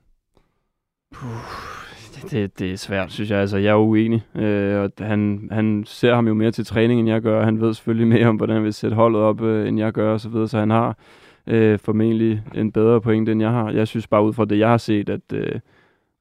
[2.32, 3.40] Det, det er svært, synes jeg.
[3.40, 4.24] Altså, jeg er uenig.
[4.36, 7.46] Øh, og han, han ser ham jo mere til træning, end jeg gør.
[7.46, 10.14] Han ved selvfølgelig mere om, hvordan han vil sætte holdet op, øh, end jeg gør,
[10.14, 10.48] og så videre.
[10.48, 10.98] Så han har
[11.52, 13.72] øh, formentlig en bedre pointe, end jeg har.
[13.72, 15.60] Jeg synes bare ud fra det, jeg har set, at, øh,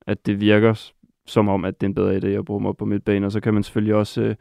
[0.07, 0.93] at det virker
[1.27, 3.25] som om, at det er en bedre idé at bruge mig på midtbanen.
[3.25, 4.35] Og så kan man selvfølgelig også øh,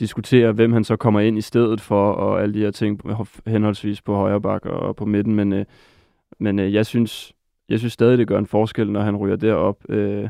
[0.00, 3.00] diskutere, hvem han så kommer ind i stedet for, og alle de her ting
[3.46, 5.34] henholdsvis på højre bak og på midten.
[5.34, 5.64] Men, øh,
[6.38, 7.32] men øh, jeg, synes,
[7.68, 9.76] jeg synes stadig, det gør en forskel, når han ryger derop.
[9.88, 10.28] Øh,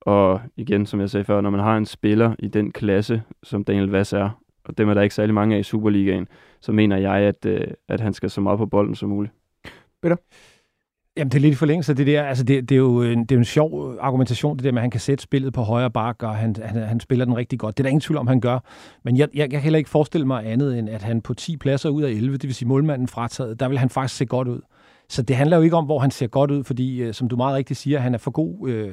[0.00, 3.64] og igen, som jeg sagde før, når man har en spiller i den klasse, som
[3.64, 4.30] Daniel Vass er,
[4.68, 6.28] og dem er der ikke særlig mange af i Superligaen,
[6.60, 9.34] så mener jeg, at, øh, at han skal så meget på bolden som muligt.
[10.02, 10.16] Peter?
[11.16, 12.22] Jamen, det er lidt i forlængelse af det der.
[12.22, 14.78] Altså, det, det, er jo en, det er jo en sjov argumentation, det der med,
[14.78, 17.58] at han kan sætte spillet på højre bak, og han, han, han spiller den rigtig
[17.58, 17.76] godt.
[17.76, 18.58] Det er der ingen tvivl om, han gør.
[19.04, 21.56] Men jeg, jeg, jeg kan heller ikke forestille mig andet, end at han på 10
[21.56, 24.48] pladser ud af 11, det vil sige målmanden frataget, der vil han faktisk se godt
[24.48, 24.60] ud.
[25.08, 27.36] Så det handler jo ikke om, hvor han ser godt ud, fordi, øh, som du
[27.36, 28.88] meget rigtigt siger, han er for god, øh,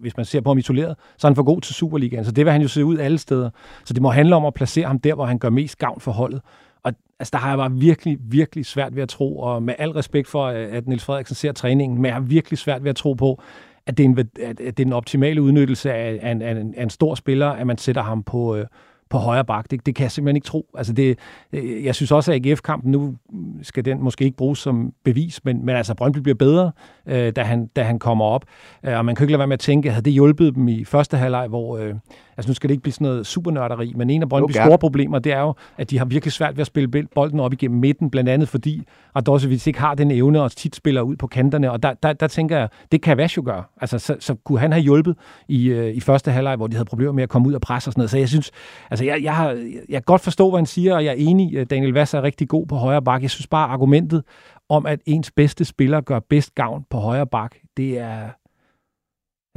[0.00, 2.24] hvis man ser på ham isoleret, så er han for god til Superligaen.
[2.24, 3.50] Så det vil han jo se ud alle steder.
[3.84, 6.12] Så det må handle om at placere ham der, hvor han gør mest gavn for
[6.12, 6.40] holdet.
[6.82, 9.90] Og altså, der har jeg bare virkelig, virkelig svært ved at tro, og med al
[9.90, 12.96] respekt for, øh, at Niels Frederiksen ser træningen, men jeg har virkelig svært ved at
[12.96, 13.42] tro på,
[13.86, 16.74] at det er en, at det er en optimale udnyttelse af, af, en, af, en,
[16.74, 18.66] af en stor spiller, at man sætter ham på, øh,
[19.10, 19.70] på højre bak.
[19.70, 20.66] Det, det kan jeg simpelthen ikke tro.
[20.74, 21.18] Altså det,
[21.52, 23.14] øh, jeg synes også, at AGF-kampen nu
[23.62, 26.72] skal den måske ikke bruges som bevis, men, men altså Brøndby bliver bedre,
[27.06, 28.44] øh, da, han, da han kommer op.
[28.86, 30.84] Øh, og man kan ikke lade være med at tænke, havde det hjulpet dem i
[30.84, 31.94] første halvleg, hvor, øh,
[32.38, 34.66] altså nu skal det ikke blive sådan noget supernørderi, men en af Brøndbys okay.
[34.66, 37.52] store problemer, det er jo, at de har virkelig svært ved at spille bolden op
[37.52, 38.82] igennem midten, blandt andet fordi
[39.16, 42.26] Radosevic ikke har den evne og tit spiller ud på kanterne, og der, der, der
[42.26, 43.64] tænker jeg, det kan Vash jo gøre.
[43.80, 45.16] Altså, så, så kunne han have hjulpet
[45.48, 47.88] i, øh, i første halvleg, hvor de havde problemer med at komme ud og presse
[47.88, 48.10] og sådan noget.
[48.10, 48.50] Så jeg synes,
[48.90, 49.48] altså jeg, jeg, har,
[49.88, 52.48] jeg kan godt forstå, hvad han siger, og jeg er enig, Daniel Vass er rigtig
[52.48, 53.22] god på højre bak.
[53.22, 54.22] Jeg synes bare, argumentet
[54.68, 58.28] om, at ens bedste spiller gør bedst gavn på højre bak, det er,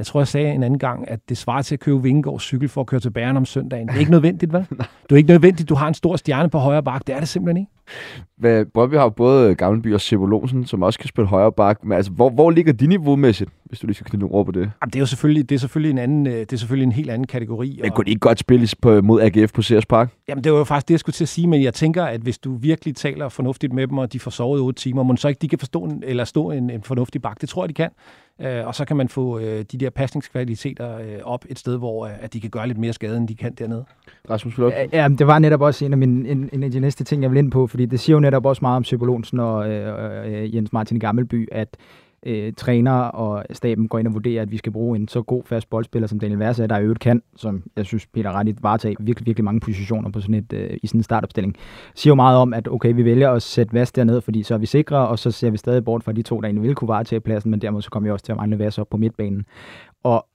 [0.02, 2.68] jeg tror, jeg sagde en anden gang, at det svarer til at købe Vingegaards cykel
[2.68, 3.88] for at køre til Bæren om søndagen.
[3.88, 4.62] Det er ikke nødvendigt, hvad?
[5.10, 7.06] Du er ikke nødvendigt, du har en stor stjerne på højre bak.
[7.06, 7.72] Det er det simpelthen ikke.
[8.36, 11.84] Hvad, Bobby har både Gammelby og Sebo Lonsen, som også kan spille højre bak.
[11.84, 14.52] Men altså, hvor, hvor ligger de niveaumæssigt, hvis du lige skal knytte nogle ord på
[14.52, 14.60] det?
[14.60, 16.92] Jamen, det er jo selvfølgelig, det er selvfølgelig, en, anden, øh, det er selvfølgelig en
[16.92, 17.78] helt anden kategori.
[17.82, 20.10] Men kunne de ikke godt spille på, mod AGF på Sears Park?
[20.28, 22.20] Jamen, det var jo faktisk det, jeg skulle til at sige, men jeg tænker, at
[22.20, 25.16] hvis du virkelig taler fornuftigt med dem, og de får sovet i 8 timer, må
[25.16, 27.40] så ikke de kan forstå en, eller stå en, en fornuftig bak.
[27.40, 27.90] Det tror jeg, de kan.
[28.40, 32.06] Øh, og så kan man få øh, de der pasningskvaliteter øh, op et sted, hvor
[32.06, 33.84] øh, at de kan gøre lidt mere skade, end de kan dernede.
[34.30, 34.72] Rasmus Flot?
[34.92, 37.30] Ja, det var netop også en af, mine, en, en af de næste ting, jeg
[37.30, 39.66] vil ind på, fordi det siger jo netop også meget om Psykolonsen øh, og
[40.30, 41.76] øh, Jens Martin Gammelby, at
[42.26, 45.42] øh, træner og staben går ind og vurderer, at vi skal bruge en så god
[45.46, 48.96] fast boldspiller, som Daniel Versa, der i øvrigt kan, som jeg synes, Peter Rettigt varetager
[49.00, 51.56] virkelig, virkelig mange positioner på sådan et, øh, i sådan en startopstilling.
[51.94, 54.58] Siger jo meget om, at okay, vi vælger at sætte Vas derned, fordi så er
[54.58, 56.88] vi sikre, og så ser vi stadig bort fra de to, der egentlig ville kunne
[56.88, 59.46] varetage pladsen, men dermed så kommer vi også til at mangle Vas op på midtbanen.
[60.04, 60.26] Og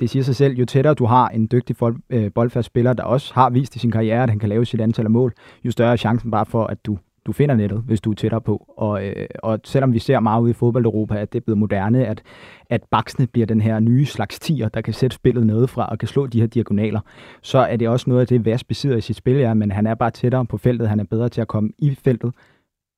[0.00, 1.76] det siger sig selv, jo tættere du har en dygtig
[2.10, 4.80] øh, boldfast spiller, der også har vist i sin karriere, at han kan lave sit
[4.80, 5.32] antal af mål,
[5.64, 8.40] jo større er chancen bare for, at du du finder nettet, hvis du er tættere
[8.40, 8.74] på.
[8.76, 12.06] Og, øh, og selvom vi ser meget ude i fodbold-Europa, at det er blevet moderne,
[12.06, 12.22] at,
[12.70, 16.08] at baksene bliver den her nye slags tiger, der kan sætte spillet nedefra og kan
[16.08, 17.00] slå de her diagonaler,
[17.42, 19.86] så er det også noget af det, Vas besidder i sit spil, ja, men han
[19.86, 22.32] er bare tættere på feltet, han er bedre til at komme i feltet,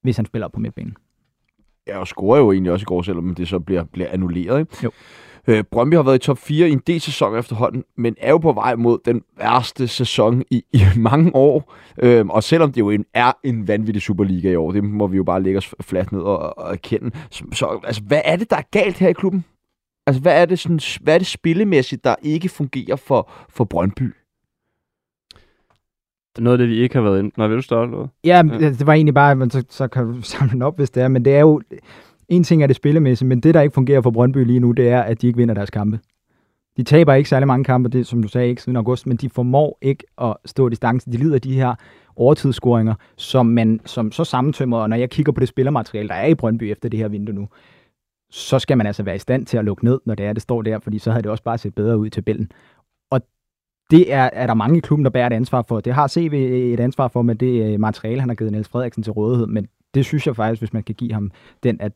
[0.03, 0.97] hvis han spiller på midtbanen.
[1.87, 4.61] Ja, og scorer jo egentlig også i går, selvom det så bliver, bliver annulleret.
[4.61, 4.77] Ikke?
[4.85, 4.91] Jo.
[5.49, 8.39] Øh, Brøndby har været i top 4 i en del sæson efterhånden, men er jo
[8.39, 11.75] på vej mod den værste sæson i, i mange år.
[12.03, 15.17] Øh, og selvom det jo en, er en vanvittig Superliga i år, det må vi
[15.17, 17.11] jo bare lægge os fladt ned og, og erkende.
[17.31, 19.45] Så, så altså, hvad er det, der er galt her i klubben?
[20.07, 24.15] Altså, hvad er det, sådan, hvad er det spillemæssigt, der ikke fungerer for, for Brøndby?
[26.37, 27.33] Det er noget af det, vi ikke har været ind.
[27.37, 28.11] Nå, vil du starte noget?
[28.25, 31.03] Ja, ja, det var egentlig bare, men så, så kan samle den op, hvis det
[31.03, 31.09] er.
[31.09, 31.63] Men det er jo,
[32.29, 34.89] en ting er det spillemæssige, men det, der ikke fungerer for Brøndby lige nu, det
[34.89, 36.01] er, at de ikke vinder deres kampe.
[36.77, 39.31] De taber ikke særlig mange kampe, det, som du sagde, ikke siden august, men de
[39.31, 41.13] formår ikke at stå distancen.
[41.13, 41.75] De lider de her
[42.17, 46.27] overtidsscoringer, som man som så sammentømmer, og når jeg kigger på det spillermateriale, der er
[46.27, 47.49] i Brøndby efter det her vindue nu,
[48.31, 50.43] så skal man altså være i stand til at lukke ned, når det er, det
[50.43, 52.53] står der, fordi så havde det også bare set bedre ud i tabellen.
[53.11, 53.21] Og
[53.91, 55.81] det er, er der mange i klubben, der bærer et ansvar for.
[55.81, 56.33] Det har CV
[56.75, 59.69] et ansvar for med det øh, materiale, han har givet Niels Frederiksen til rådighed, men
[59.95, 61.31] det synes jeg faktisk, hvis man kan give ham
[61.63, 61.93] den, at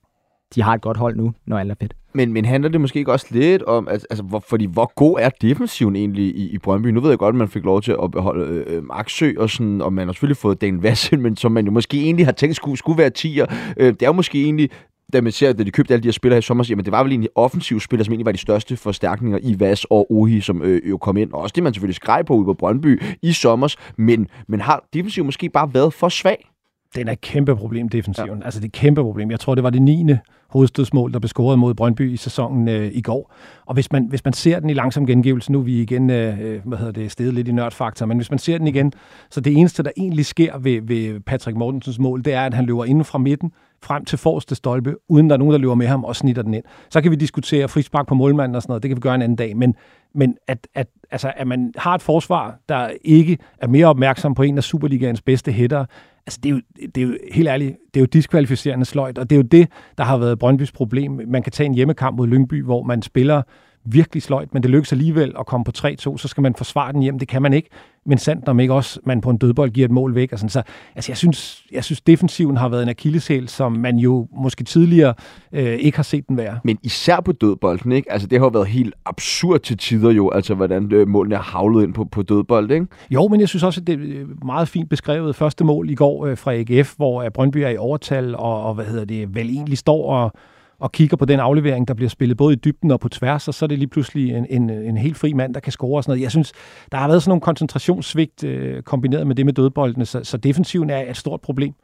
[0.54, 1.94] de har et godt hold nu, når alt er fedt.
[2.14, 5.18] Men, men handler det måske ikke også lidt om, altså, altså, hvor, fordi hvor god
[5.20, 6.86] er defensiven egentlig i, i Brøndby?
[6.86, 9.80] Nu ved jeg godt, at man fik lov til at beholde øh, øh og, sådan,
[9.80, 12.56] og man har selvfølgelig fået Dan Vassen, men som man jo måske egentlig har tænkt
[12.56, 13.54] skulle, skulle være 10'er.
[13.76, 14.70] Øh, det er jo måske egentlig
[15.12, 17.02] da man ser, da de købte alle de her spillere i sommer, jamen det var
[17.02, 20.62] vel egentlig offensive spillere, som egentlig var de største forstærkninger i Vas og Ohi, som
[20.62, 21.32] øh, jo kom ind.
[21.32, 24.84] Og også det, man selvfølgelig skreg på ude på Brøndby i sommer, men, men har
[24.94, 26.49] defensiven måske bare været for svag?
[26.94, 28.38] Den er et kæmpe problem, defensiven.
[28.38, 28.44] Ja.
[28.44, 29.30] Altså det er et kæmpe problem.
[29.30, 30.06] Jeg tror, det var det 9.
[30.48, 33.32] hovedstødsmål, der blev scoret mod Brøndby i sæsonen øh, i går.
[33.66, 36.40] Og hvis man, hvis man ser den i langsom gengivelse, nu er vi igen øh,
[36.40, 38.92] øh, hvad hedder det, stedet lidt i nørdfaktor, men hvis man ser den igen,
[39.30, 42.66] så det eneste, der egentlig sker ved, ved Patrick Mortensens mål, det er, at han
[42.66, 43.52] løber inden fra midten,
[43.82, 46.54] frem til forreste stolpe, uden der er nogen, der løber med ham og snitter den
[46.54, 46.64] ind.
[46.90, 49.22] Så kan vi diskutere frispark på målmanden og sådan noget, det kan vi gøre en
[49.22, 49.74] anden dag, men,
[50.14, 54.42] men at, at, altså, at man har et forsvar, der ikke er mere opmærksom på
[54.42, 55.84] en af Superligaens bedste hætter,
[56.26, 56.60] altså det er, jo,
[56.94, 59.68] det er jo helt ærligt, det er jo diskvalificerende sløjt, og det er jo det,
[59.98, 61.20] der har været Brøndbys problem.
[61.26, 63.42] Man kan tage en hjemmekamp mod Lyngby, hvor man spiller
[63.84, 67.02] virkelig sløjt, men det lykkes alligevel at komme på 3-2, så skal man forsvare den
[67.02, 67.18] hjem.
[67.18, 67.68] Det kan man ikke,
[68.06, 70.32] men sandt om ikke også man på en dødbold giver et mål væk.
[70.32, 70.50] Og sådan.
[70.50, 70.62] Så
[70.94, 75.14] altså, jeg, synes, jeg synes, defensiven har været en akilleshæl, som man jo måske tidligere
[75.52, 76.58] øh, ikke har set den være.
[76.64, 78.12] Men især på dødbolden, ikke?
[78.12, 81.40] Altså, det har jo været helt absurd til tider jo, altså hvordan øh, målene er
[81.40, 82.86] havlet ind på, på dødbold, ikke?
[83.10, 86.26] Jo, men jeg synes også, at det er meget fint beskrevet første mål i går
[86.26, 89.48] øh, fra AGF, hvor øh, Brøndby er i overtal, og, og hvad hedder det, vel
[89.48, 90.32] egentlig står og
[90.80, 93.54] og kigger på den aflevering, der bliver spillet både i dybden og på tværs, og
[93.54, 96.04] så er det lige pludselig en, en, en helt fri mand, der kan score og
[96.04, 96.22] sådan noget.
[96.22, 96.52] Jeg synes,
[96.92, 100.90] der har været sådan nogle koncentrationssvigt øh, kombineret med det med dødboldene, så, så defensiven
[100.90, 101.74] er et stort problem.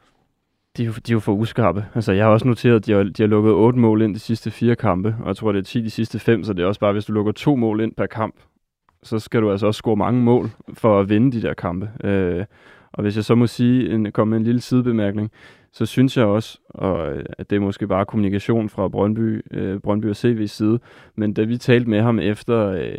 [0.76, 1.84] De jo, de er jo for uskarpe.
[1.94, 4.20] Altså, jeg har også noteret, at de har, de har lukket otte mål ind de
[4.20, 6.66] sidste fire kampe, og jeg tror, det er 10 de sidste fem, så det er
[6.66, 8.34] også bare, hvis du lukker to mål ind per kamp,
[9.02, 11.90] så skal du altså også score mange mål for at vinde de der kampe.
[12.04, 12.44] Øh,
[12.92, 15.30] og hvis jeg så må sige, en, komme med en lille sidebemærkning,
[15.76, 19.80] så synes jeg også, og, øh, at det er måske bare kommunikation fra Brøndby, øh,
[19.80, 20.78] Brøndby og CV's side,
[21.14, 22.98] men da vi talte med ham efter, øh,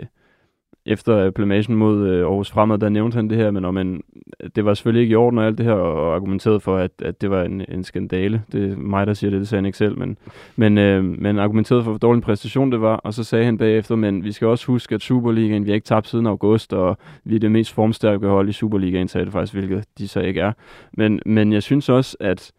[0.85, 4.03] efter øh, plamagen mod øh, Aarhus Fremad, der nævnte han det her, men om man,
[4.39, 6.91] øh, det var selvfølgelig ikke i orden og alt det her, og argumenterede for, at,
[7.01, 8.43] at det var en, en skandale.
[8.51, 10.17] Det er mig, der siger det, det sagde han ikke selv, men,
[10.55, 13.57] men, øh, men argumenterede for, hvor dårlig en præstation det var, og så sagde han
[13.57, 16.97] bagefter, men vi skal også huske, at Superligaen, vi har ikke tabt siden august, og
[17.23, 20.41] vi er det mest formstærke hold i Superligaen, sagde det faktisk, hvilket de så ikke
[20.41, 20.51] er.
[20.93, 22.51] Men, men jeg synes også, at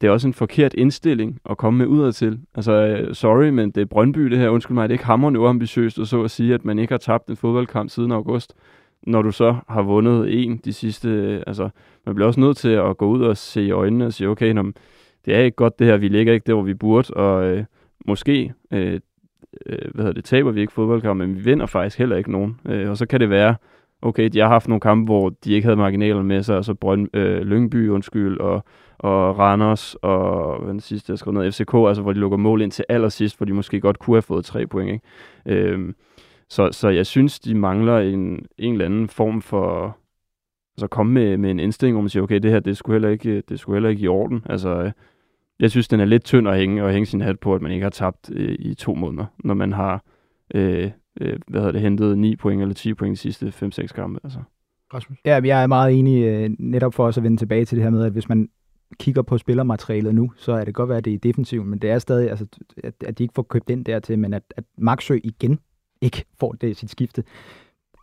[0.00, 2.38] det er også en forkert indstilling at komme med udad til.
[2.54, 4.48] Altså, øh, sorry, men det er Brøndby det her.
[4.48, 6.98] Undskyld mig, det er ikke hammerende uambitiøst at så at sige, at man ikke har
[6.98, 8.54] tabt en fodboldkamp siden august,
[9.06, 11.08] når du så har vundet en de sidste...
[11.08, 11.68] Øh, altså,
[12.06, 14.52] man bliver også nødt til at gå ud og se i øjnene og sige, okay,
[14.52, 14.72] nå,
[15.24, 17.64] det er ikke godt det her, vi ligger ikke der, hvor vi burde, og øh,
[18.06, 19.00] måske øh,
[19.66, 22.60] øh, hvad hedder det, taber vi ikke fodboldkamp, men vi vinder faktisk heller ikke nogen.
[22.68, 23.54] Øh, og så kan det være,
[24.02, 27.08] okay, de har haft nogle kampe, hvor de ikke havde marginaler med sig, altså Brøn,
[27.14, 28.64] øh, Lyngby, undskyld, og
[29.04, 32.62] og Randers, og hvad den sidste, jeg skrev ned, FCK, altså hvor de lukker mål
[32.62, 34.90] ind til allersidst, hvor de måske godt kunne have fået tre point.
[34.90, 35.70] Ikke?
[35.70, 35.94] Øhm,
[36.48, 39.96] så, så jeg synes, de mangler en, en eller anden form for
[40.76, 43.08] altså komme med, med en indstilling, hvor man siger, okay, det her, det skulle heller
[43.08, 44.42] ikke, det skulle heller ikke i orden.
[44.46, 44.92] Altså,
[45.60, 47.72] jeg synes, den er lidt tynd at hænge, og hænge sin hat på, at man
[47.72, 50.04] ikke har tabt øh, i to måneder, når man har
[50.54, 50.90] øh,
[51.20, 54.20] øh, hvad hedder det, hentet 9 point eller 10 point de sidste 5-6 kampe.
[54.24, 54.38] Altså.
[54.94, 55.18] Rasmus?
[55.24, 57.90] Ja, jeg er meget enig øh, netop for os at vende tilbage til det her
[57.90, 58.48] med, at hvis man
[58.98, 61.90] kigger på spillermaterialet nu, så er det godt være, at det er defensivt, men det
[61.90, 62.46] er stadig, altså,
[62.84, 65.58] at, at de ikke får købt ind dertil, men at, at Maxø igen
[66.00, 67.24] ikke får det sit skifte,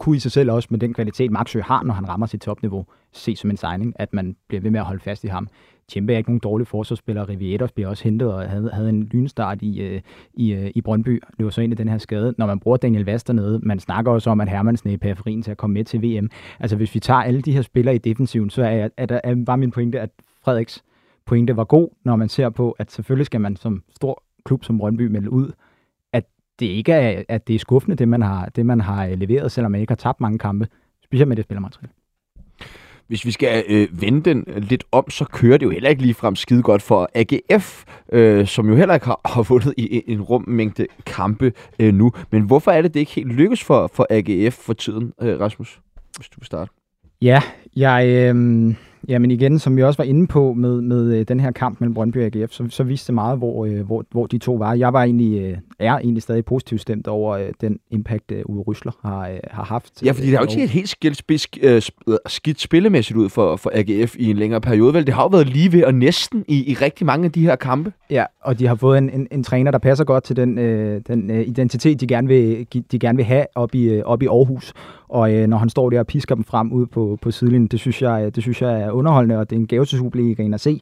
[0.01, 2.85] kunne i sig selv også med den kvalitet, Maxø har, når han rammer sit topniveau,
[3.11, 5.47] se som en signing, at man bliver ved med at holde fast i ham.
[5.87, 7.29] Tjempe er ikke nogen dårlig forsvarsspiller.
[7.29, 10.01] Rivietos bliver også hentet og havde, havde en lynstart i, øh,
[10.33, 11.21] i, øh, i Brøndby.
[11.37, 12.33] Det var så ind i den her skade.
[12.37, 15.41] Når man bruger Daniel Vast dernede, man snakker også om, at Hermansen er i periferien
[15.41, 16.29] til at komme med til VM.
[16.59, 19.35] Altså hvis vi tager alle de her spillere i defensiven, så er, er, der, er
[19.45, 20.09] var min pointe, at
[20.43, 20.83] Frederiks
[21.25, 24.77] pointe var god, når man ser på, at selvfølgelig skal man som stor klub som
[24.77, 25.51] Brøndby melde ud,
[26.62, 29.72] det ikke er, at det er skuffende, det man har, det man har leveret, selvom
[29.72, 30.68] man ikke har tabt mange kampe,
[31.03, 31.91] specielt med det spillermateriale.
[33.07, 36.14] Hvis vi skal øh, vende den lidt om, så kører det jo heller ikke lige
[36.14, 40.22] frem skide godt for AGF, øh, som jo heller ikke har, har vundet i en,
[40.22, 42.12] rum mængde kampe øh, nu.
[42.32, 45.80] Men hvorfor er det, det ikke helt lykkes for, for AGF for tiden, øh, Rasmus?
[46.18, 46.72] Hvis du vil starte.
[47.22, 47.41] Ja,
[47.76, 48.74] jeg, øh,
[49.07, 51.93] Jamen igen, som vi også var inde på med, med øh, den her kamp mellem
[51.93, 54.73] Brøndby og AGF, så, så viste det meget, hvor, øh, hvor, hvor de to var.
[54.73, 58.63] Jeg var egentlig, øh, er egentlig stadig positivt stemt over øh, den impact, øh, Uwe
[58.67, 60.03] Rysler har, øh, har haft.
[60.05, 61.81] Ja, fordi det har jo ikke set helt skidt, skidt, øh,
[62.27, 64.93] skidt spillemæssigt ud for, for AGF i en længere periode.
[64.93, 67.41] Vel, det har jo været lige ved og næsten i, i rigtig mange af de
[67.41, 67.93] her kampe.
[68.09, 71.01] Ja, og de har fået en, en, en træner, der passer godt til den, øh,
[71.07, 74.25] den øh, identitet, de gerne vil, de gerne vil have op i, øh, op i
[74.25, 74.73] Aarhus.
[75.12, 77.80] Og øh, når han står der og pisker dem frem ud på, på sidelinjen, det
[77.80, 80.62] synes, jeg, det synes jeg er underholdende, og det er en gave til Superligaen at
[80.62, 80.82] se.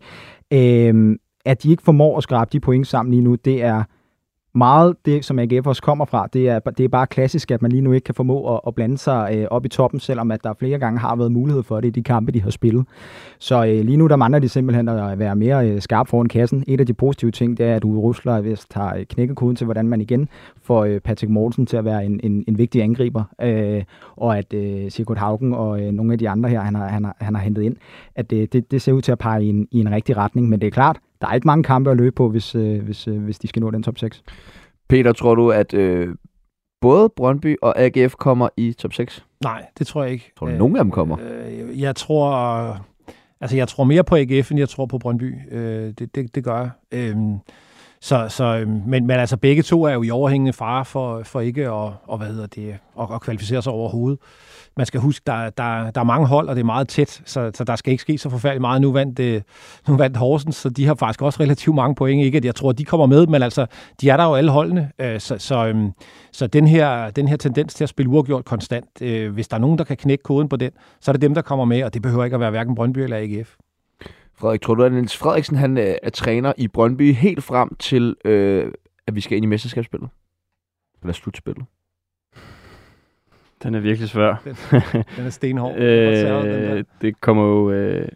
[0.53, 3.83] Øh, at de ikke formår at skrabe de point sammen lige nu, det er
[4.55, 7.71] meget det, som AGF også kommer fra, det er, det er bare klassisk, at man
[7.71, 10.43] lige nu ikke kan formå at, at blande sig øh, op i toppen, selvom at
[10.43, 12.85] der flere gange har været mulighed for det i de kampe, de har spillet.
[13.39, 16.63] Så øh, lige nu der mangler de simpelthen at være mere øh, skarp foran kassen.
[16.67, 19.87] Et af de positive ting, det er, at Uwe Rusler vist har øh, til, hvordan
[19.87, 20.29] man igen
[20.69, 23.83] får øh, Patrick Mortensen til at være en, en, en vigtig angriber, øh,
[24.15, 27.03] og at øh, Sigurd Haugen og øh, nogle af de andre her, han har, han
[27.03, 27.75] har, han har hentet ind,
[28.15, 30.49] at øh, det, det ser ud til at pege i en, i en rigtig retning,
[30.49, 33.07] men det er klart, der er ikke mange kampe at løbe på, hvis, øh, hvis,
[33.07, 34.23] øh, hvis de skal nå den top 6.
[34.89, 36.15] Peter, tror du, at øh,
[36.81, 39.25] både Brøndby og AGF kommer i top 6?
[39.43, 40.31] Nej, det tror jeg ikke.
[40.39, 41.17] Tror du, øh, nogen af dem kommer?
[41.21, 42.31] Øh, jeg tror...
[43.41, 45.35] Altså, jeg tror mere på AGF, end jeg tror på Brøndby.
[45.51, 46.69] Øh, det, det, det gør jeg.
[46.91, 47.15] Øh,
[48.01, 51.41] så, så, øhm, men, men altså begge to er jo i overhængende fare for, for
[51.41, 54.19] ikke at, og, hvad hedder det, at, at kvalificere sig overhovedet.
[54.77, 57.51] Man skal huske, der, der, der er mange hold, og det er meget tæt, så,
[57.53, 58.81] så der skal ikke ske så forfærdeligt meget.
[58.81, 59.43] Nu vandt, det,
[59.87, 62.23] nu vandt Horsens, så de har faktisk også relativt mange point.
[62.25, 63.65] Ikke at jeg tror, at de kommer med, men altså,
[64.01, 64.91] de er der jo alle holdene.
[64.99, 65.91] Øh, så, så, øhm,
[66.31, 69.61] så den, her, den her tendens til at spille uafgjort konstant, øh, hvis der er
[69.61, 70.71] nogen, der kan knække koden på den,
[71.01, 72.97] så er det dem, der kommer med, og det behøver ikke at være hverken Brøndby
[72.97, 73.55] eller AGF.
[74.39, 78.15] Frederik, tror du, at Niels Frederiksen han, øh, er træner i Brøndby helt frem til,
[78.25, 78.71] øh,
[79.07, 80.09] at vi skal ind i mesterskabsspillet?
[81.01, 81.65] Eller slutspillet?
[83.63, 84.35] Den er virkelig svær.
[84.45, 84.55] Den,
[85.15, 85.77] den er stenhård.
[85.81, 88.07] øh, det kommer jo øh,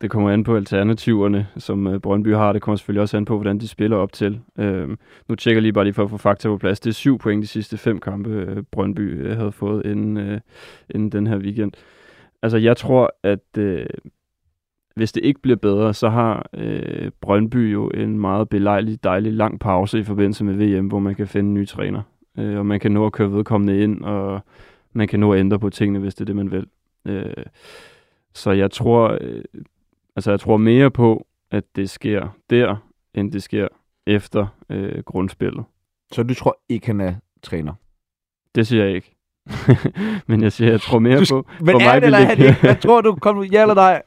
[0.00, 2.52] det kommer an på alternativerne, som øh, Brøndby har.
[2.52, 4.40] Det kommer selvfølgelig også an på, hvordan de spiller op til.
[4.58, 4.88] Øh,
[5.28, 6.80] nu tjekker jeg lige bare lige for at få fakta på plads.
[6.80, 10.40] Det er syv point de sidste fem kampe, øh, Brøndby øh, havde fået inden, øh,
[10.90, 11.72] inden den her weekend.
[12.42, 13.86] Altså, jeg tror, at øh,
[14.94, 19.60] hvis det ikke bliver bedre, så har øh, Brøndby jo en meget belejlig, dejlig lang
[19.60, 22.02] pause i forbindelse med VM, hvor man kan finde ny træner.
[22.38, 24.40] Øh, og man kan nå at køre vedkommende ind, og
[24.92, 26.66] man kan nå at ændre på tingene, hvis det er det, man vil.
[27.06, 27.44] Øh,
[28.34, 29.44] så jeg tror, øh,
[30.16, 32.76] altså jeg tror mere på, at det sker der,
[33.14, 33.68] end det sker
[34.06, 35.64] efter øh, grundspillet.
[36.12, 37.72] Så du tror ikke, han er træner?
[38.54, 39.16] Det siger jeg ikke.
[40.28, 41.50] men jeg siger, jeg tror mere du, på...
[41.60, 42.66] Men er mig det, eller er det ikke?
[42.66, 43.14] Jeg tror du?
[43.14, 44.02] Kom ja eller nej?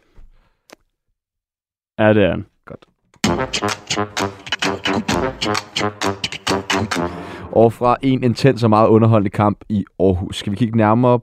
[1.99, 2.45] Ja, det er han.
[2.65, 2.85] Godt.
[7.51, 11.19] Og fra en intens og meget underholdende kamp i Aarhus skal vi kigge nærmere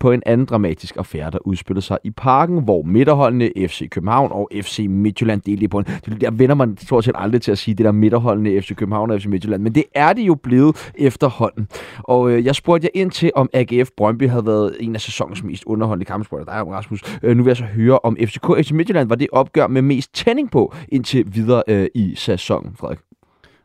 [0.00, 4.50] på en anden dramatisk affære, der udspillede sig i parken, hvor midterholdene FC København og
[4.62, 5.84] FC Midtjylland delte på en...
[6.20, 9.20] Der vender man stort set aldrig til at sige det der midterholdene FC København og
[9.20, 11.68] FC Midtjylland, men det er det jo blevet efterhånden.
[11.98, 15.44] Og øh, jeg spurgte jer ind til, om AGF Brøndby havde været en af sæsonens
[15.44, 16.44] mest underholdende kampsporter.
[16.44, 17.02] Der er Rasmus.
[17.22, 20.14] Øh, nu vil jeg så høre, om FCK FC Midtjylland var det opgør med mest
[20.14, 22.98] tænding på indtil videre øh, i sæsonen, Frederik.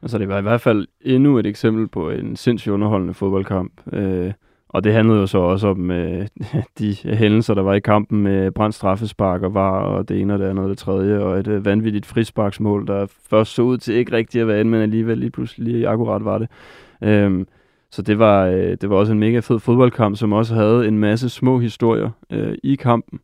[0.02, 3.72] Altså det var i hvert fald endnu et eksempel på en sindssygt underholdende fodboldkamp.
[3.94, 4.32] Øh,
[4.74, 6.28] og det handlede jo så også om øh,
[6.80, 10.40] de hændelser, der var i kampen med brændt straffespark og var og det ene og
[10.40, 13.94] det andet og det tredje, og et øh, vanvittigt frisparksmål, der først så ud til
[13.94, 16.50] ikke rigtig at være men alligevel lige pludselig lige akkurat var det.
[17.04, 17.48] Øhm,
[17.92, 20.98] så det var, øh, det var også en mega fed fodboldkamp, som også havde en
[20.98, 23.20] masse små historier øh, i kampen.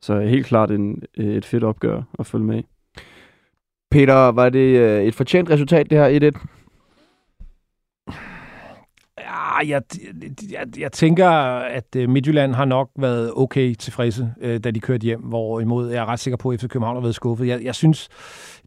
[0.00, 2.62] Så helt klart en, øh, et fedt opgør at følge med
[3.90, 6.61] Peter, var det øh, et fortjent resultat, det her 1-1?
[9.22, 9.82] Ja, jeg,
[10.50, 15.04] jeg, jeg tænker, at øh, Midtjylland har nok været okay tilfredse, øh, da de kørte
[15.04, 17.46] hjem, hvorimod jeg er ret sikker på, at FC København har været skuffet.
[17.46, 18.08] Jeg, jeg synes,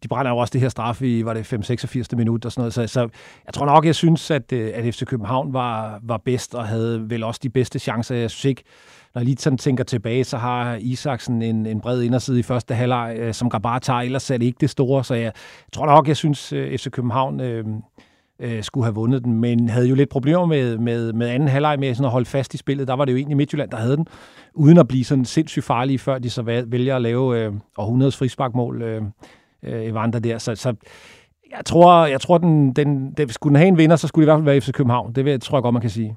[0.04, 2.74] de brænder jo også det her straf i, var det 5-86 minut og sådan noget,
[2.74, 3.00] så, så
[3.46, 7.10] jeg tror nok, jeg synes, at, øh, at FC København var, var bedst og havde
[7.10, 8.16] vel også de bedste chancer.
[8.16, 8.64] Jeg synes ikke,
[9.16, 12.76] når jeg lige sådan tænker tilbage, så har Isaksen en, en bred inderside i første
[12.76, 15.34] halvleg, som Grabar tager, ellers er det ikke det store, så jeg, jeg
[15.74, 17.40] tror nok, jeg synes, FC København...
[17.40, 17.66] Øh,
[18.40, 21.80] øh, skulle have vundet den, men havde jo lidt problemer med, med, med anden halvleg
[21.80, 22.88] med sådan at holde fast i spillet.
[22.88, 24.08] Der var det jo egentlig Midtjylland, der havde den,
[24.54, 28.82] uden at blive sådan sindssygt farlige, før de så vælger at lave øh, århundredes frisparkmål
[28.82, 29.02] øh,
[29.64, 30.38] øh, Evander der.
[30.38, 30.76] Så, så
[31.52, 34.28] jeg tror, jeg tror den, den, den, skulle den have en vinder, så skulle det
[34.28, 35.14] i hvert fald være FC København.
[35.14, 36.16] Det tror jeg godt, man kan sige.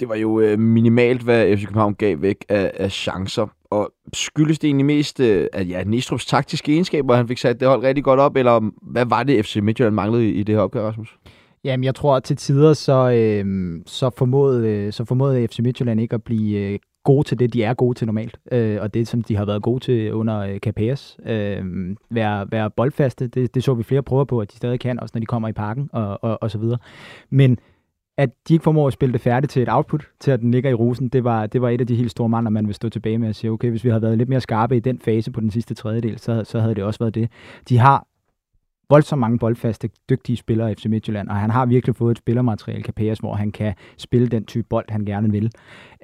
[0.00, 3.46] Det var jo øh, minimalt, hvad FC København gav væk af, af chancer.
[3.70, 7.68] Og skyldes det egentlig mest øh, at ja, Næstrup's taktiske egenskaber, han fik sat det
[7.68, 10.62] hold rigtig godt op, eller hvad var det, FC Midtjylland manglede i, i det her
[10.62, 11.16] opgør, Rasmus?
[11.64, 16.00] Jamen, jeg tror, at til tider så, øh, så, formåede, øh, så formåede FC Midtjylland
[16.00, 19.08] ikke at blive øh, gode til det, de er gode til normalt, øh, og det,
[19.08, 21.16] som de har været gode til under øh, KPS.
[21.26, 21.64] Øh,
[22.10, 25.12] være, være boldfaste, det, det så vi flere prøver på, at de stadig kan, også
[25.14, 26.78] når de kommer i parken og, og, og så videre.
[27.30, 27.58] Men
[28.20, 30.70] at de ikke formår at spille det færdigt til et output, til at den ligger
[30.70, 32.88] i rosen, det var, det var et af de helt store mangler, man vil stå
[32.88, 35.30] tilbage med og sige, okay, hvis vi havde været lidt mere skarpe i den fase
[35.30, 37.30] på den sidste tredjedel, så, så havde det også været det.
[37.68, 38.06] De har
[38.90, 42.82] voldsomt mange boldfaste, dygtige spillere i FC Midtjylland, og han har virkelig fået et spillermateriale,
[42.82, 45.50] Kapeas, hvor han kan spille den type bold, han gerne vil.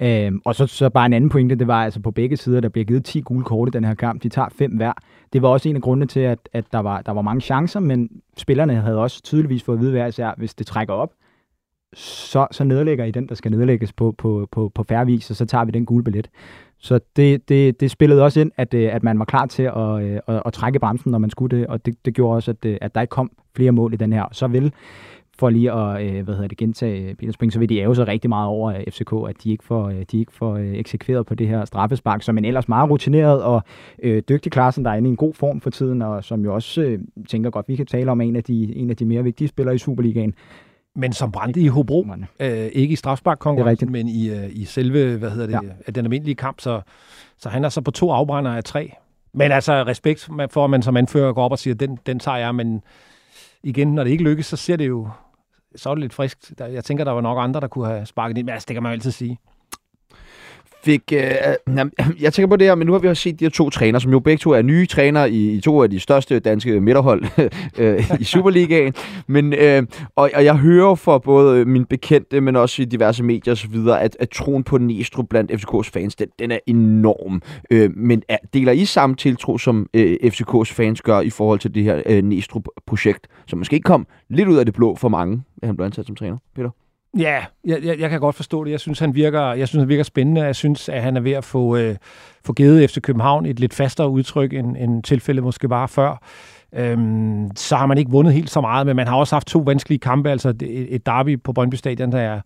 [0.01, 2.69] Øhm, og så, så bare en anden pointe, det var altså på begge sider, der
[2.69, 4.23] bliver givet 10 gule kort i den her kamp.
[4.23, 4.93] De tager fem hver.
[5.33, 7.79] Det var også en af grundene til, at, at der, var, der var mange chancer,
[7.79, 11.11] men spillerne havde også tydeligvis fået at vide hver især, hvis det trækker op,
[11.97, 15.35] så, så nedlægger I den, der skal nedlægges på, på, på, på færre vis, og
[15.35, 16.29] så tager vi den gule billet.
[16.79, 20.03] Så det, det, det spillede også ind, at, øh, at man var klar til at,
[20.03, 22.65] øh, at, at trække bremsen, når man skulle det, og det, det gjorde også, at,
[22.65, 24.25] øh, at der ikke kom flere mål i den her.
[24.31, 24.73] Så vil
[25.39, 28.29] for lige at hvad hedder det, gentage Peter Spring, så vil de æve sig rigtig
[28.29, 32.21] meget over FCK, at de ikke får, de ikke får eksekveret på det her straffespark,
[32.21, 33.61] som en ellers meget rutineret og
[34.03, 36.53] øh, dygtig klassen, der er inde i en god form for tiden, og som jo
[36.53, 39.23] også øh, tænker godt, vi kan tale om en af de, en af de mere
[39.23, 40.33] vigtige spillere i Superligaen.
[40.97, 42.05] Men som brændte i Hobro,
[42.39, 45.91] øh, ikke i strafsparkkonkurrencen, men i, øh, i selve, hvad hedder det, ja.
[45.91, 46.81] den almindelige kamp, så,
[47.37, 48.93] så han er så på to afbrænder af tre.
[49.33, 52.37] Men altså respekt for, at man som anfører går op og siger, den, den tager
[52.37, 52.83] jeg, men
[53.63, 55.09] igen, når det ikke lykkes, så ser det jo
[55.75, 56.53] så er det lidt friskt.
[56.59, 58.83] Jeg tænker, der var nok andre, der kunne have sparket ind, men altså, det kan
[58.83, 59.39] man jo altid sige
[60.83, 61.13] fik...
[61.13, 61.21] Øh,
[62.21, 64.01] jeg tænker på det her, men nu har vi også set de her to trænere,
[64.01, 67.23] som jo begge to er nye trænere i, i to af de største danske midterhold
[67.79, 68.93] øh, i Superligaen.
[69.27, 69.83] Men, øh,
[70.15, 74.17] og, og jeg hører fra både min bekendte, men også i diverse medier osv., at,
[74.19, 77.41] at troen på Næstrup blandt FCK's fans, den, den er enorm.
[77.71, 81.75] Øh, men er, deler I samme tiltro, som øh, FCK's fans gør i forhold til
[81.75, 85.67] det her øh, Næstrup-projekt, som måske kom lidt ud af det blå for mange, at
[85.67, 86.69] han blev ansat som træner, Peter?
[87.17, 88.71] Ja, jeg, jeg, jeg kan godt forstå det.
[88.71, 90.43] Jeg synes, han virker, jeg synes, han virker spændende.
[90.43, 91.95] Jeg synes, at han er ved at få, øh,
[92.45, 96.21] få givet efter København et lidt fastere udtryk, end, end tilfældet måske var før.
[96.75, 99.59] Øhm, så har man ikke vundet helt så meget, men man har også haft to
[99.59, 100.31] vanskelige kampe.
[100.31, 102.41] Altså et, et derby på Brøndby Stadion, der er,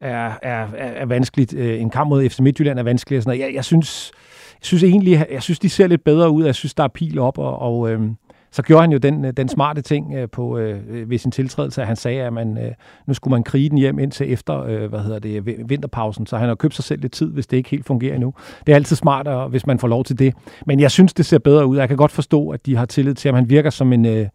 [0.00, 1.54] er, er, er vanskeligt.
[1.54, 3.16] Øh, en kamp mod FC Midtjylland er vanskelig.
[3.16, 3.46] Og sådan noget.
[3.46, 4.12] Jeg, jeg, synes,
[4.60, 6.44] jeg synes egentlig, jeg synes, de ser lidt bedre ud.
[6.44, 8.16] Jeg synes, der er pil op, og, og øhm,
[8.54, 11.30] så gjorde han jo den, øh, den smarte ting øh, på, øh, øh, ved sin
[11.30, 12.72] tiltrædelse, at han sagde, at man, øh,
[13.06, 16.48] nu skulle man krige den hjem indtil efter øh, hvad hedder det, vinterpausen, så han
[16.48, 18.34] har købt sig selv lidt tid, hvis det ikke helt fungerer endnu.
[18.66, 20.34] Det er altid smartere, hvis man får lov til det.
[20.66, 21.76] Men jeg synes, det ser bedre ud.
[21.76, 24.06] Jeg kan godt forstå, at de har tillid til, at han virker som en...
[24.06, 24.26] Øh,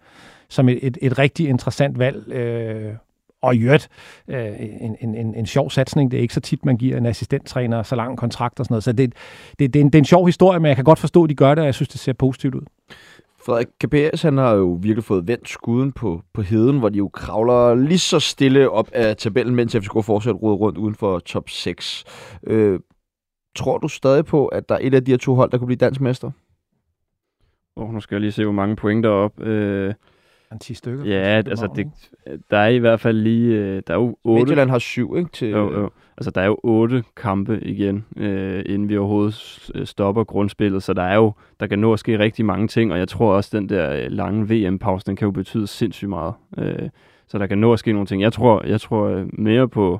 [0.51, 2.31] som et, et, et rigtig interessant valg.
[2.31, 2.93] Øh,
[3.41, 3.89] og i øvrigt
[4.27, 6.11] øh, en, en, en, en sjov satsning.
[6.11, 8.83] Det er ikke så tit, man giver en assistenttræner så lang kontrakt og sådan noget.
[8.83, 9.13] Så det,
[9.59, 11.29] det, det, er en, det er en sjov historie, men jeg kan godt forstå, at
[11.29, 12.61] de gør det, og jeg synes, det ser positivt ud.
[13.45, 17.07] Frederik KPS, han har jo virkelig fået vendt skuden på, på heden, hvor de jo
[17.07, 21.49] kravler lige så stille op af tabellen, mens FCK fortsat råder rundt uden for top
[21.49, 22.03] 6.
[22.43, 22.79] Øh,
[23.55, 25.65] tror du stadig på, at der er et af de her to hold, der kunne
[25.67, 26.31] blive dansk mester?
[27.75, 29.41] Oh, nu skal jeg lige se, hvor mange point der er op.
[29.41, 29.93] Øh,
[30.51, 31.05] en 10 stykker.
[31.05, 31.87] Ja, altså det,
[32.51, 34.39] der er i hvert fald lige, øh, der er jo 8.
[34.39, 35.29] Midtjylland har syv, ikke?
[35.31, 35.89] Til, jo, jo.
[36.19, 40.93] Altså der er jo otte kampe igen, øh, inden vi overhovedet øh, stopper grundspillet, så
[40.93, 43.57] der er jo, der kan nå at ske rigtig mange ting, og jeg tror også,
[43.57, 46.33] den der øh, lange VM-pause, den kan jo betyde sindssygt meget.
[46.57, 46.89] Øh,
[47.27, 48.21] så der kan nå at ske nogle ting.
[48.21, 49.99] Jeg tror, jeg tror øh, mere på,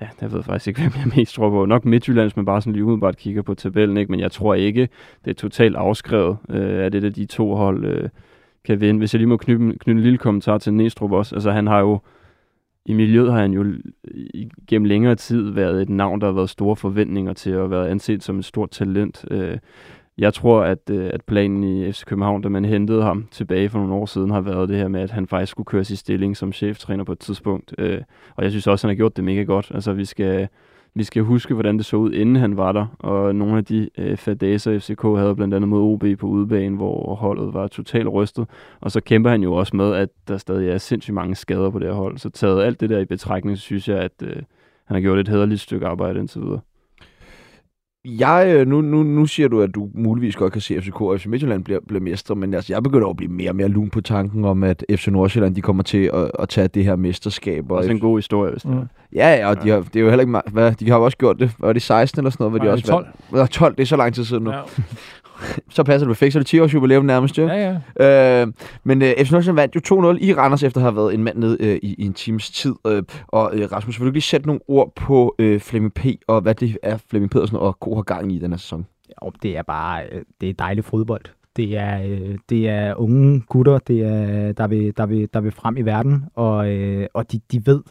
[0.00, 1.64] ja, jeg ved faktisk ikke, hvem jeg mest tror på.
[1.64, 4.10] Nok Midtjyllands, men bare sådan lige umiddelbart kigger på tabellen, ikke?
[4.12, 4.88] Men jeg tror ikke,
[5.24, 8.08] det er totalt afskrevet, øh, at det er de to hold, øh,
[8.64, 8.98] kan vinde.
[8.98, 11.34] Hvis jeg lige må knytte, knytte en lille kommentar til Næstrup også.
[11.34, 12.00] Altså han har jo,
[12.86, 13.64] i miljøet har han jo
[14.68, 18.22] gennem længere tid været et navn, der har været store forventninger til at være anset
[18.22, 19.24] som et stort talent.
[19.30, 19.58] Øh,
[20.18, 23.78] jeg tror, at, øh, at planen i FC København, da man hentede ham tilbage for
[23.78, 26.36] nogle år siden, har været det her med, at han faktisk skulle køre sin stilling
[26.36, 27.74] som cheftræner på et tidspunkt.
[27.78, 28.00] Øh,
[28.36, 29.70] og jeg synes også, at han har gjort det mega godt.
[29.74, 30.48] Altså, vi skal,
[30.94, 32.86] vi skal huske, hvordan det så ud, inden han var der.
[32.98, 37.14] Og nogle af de øh, fadaser, FCK havde blandt andet mod OB på udebane, hvor
[37.14, 38.46] holdet var totalt rystet.
[38.80, 41.78] Og så kæmper han jo også med, at der stadig er sindssygt mange skader på
[41.78, 42.18] det her hold.
[42.18, 44.36] Så taget alt det der i betragtning, så synes jeg, at øh,
[44.84, 46.60] han har gjort et hederligt stykke arbejde indtil videre.
[48.04, 51.00] Jeg, øh, nu, nu, nu siger du, at du muligvis godt kan se, at FCK
[51.00, 53.68] og FC Midtjylland bliver, bliver mestre, men altså, jeg begynder at blive mere og mere
[53.68, 56.96] lun på tanken om, at FC Nordsjælland de kommer til at, at tage det her
[56.96, 57.70] mesterskab.
[57.70, 58.88] Og det er en god historie, hvis det mm.
[59.14, 61.40] Ja, og de har, det er jo heller ikke hvad, de har jo også gjort
[61.40, 61.50] det.
[61.58, 62.60] Var det 16 eller sådan noget?
[62.60, 63.06] Hvor de også 12.
[63.30, 64.50] Var, 12, det er så lang tid siden nu.
[64.50, 64.60] Ja.
[65.76, 67.46] så passer det perfekt, så er det 10 års jubilæum nærmest, jo.
[67.46, 68.42] Ja, ja.
[68.42, 68.52] Øh,
[68.84, 71.38] men øh, FC Nordsjælland vandt jo 2-0 i Randers, efter at have været en mand
[71.38, 72.74] ned øh, i, i en times tid.
[72.86, 76.06] Øh, og øh, Rasmus, vil du lige sætte nogle ord på øh, Flemming P.
[76.28, 78.86] og hvad det er, Flemming Pedersen og K har gang i den her sæson?
[79.08, 81.24] Ja, det er bare øh, det er dejligt fodbold.
[81.56, 85.52] Det er, øh, det er unge gutter, det er, der, vil, der, vil, der vil
[85.52, 87.82] frem i verden, og, øh, og de, de ved,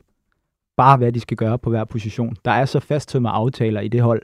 [0.78, 2.36] bare, hvad de skal gøre på hver position.
[2.46, 4.22] Der er så fasttømmer aftaler i det hold,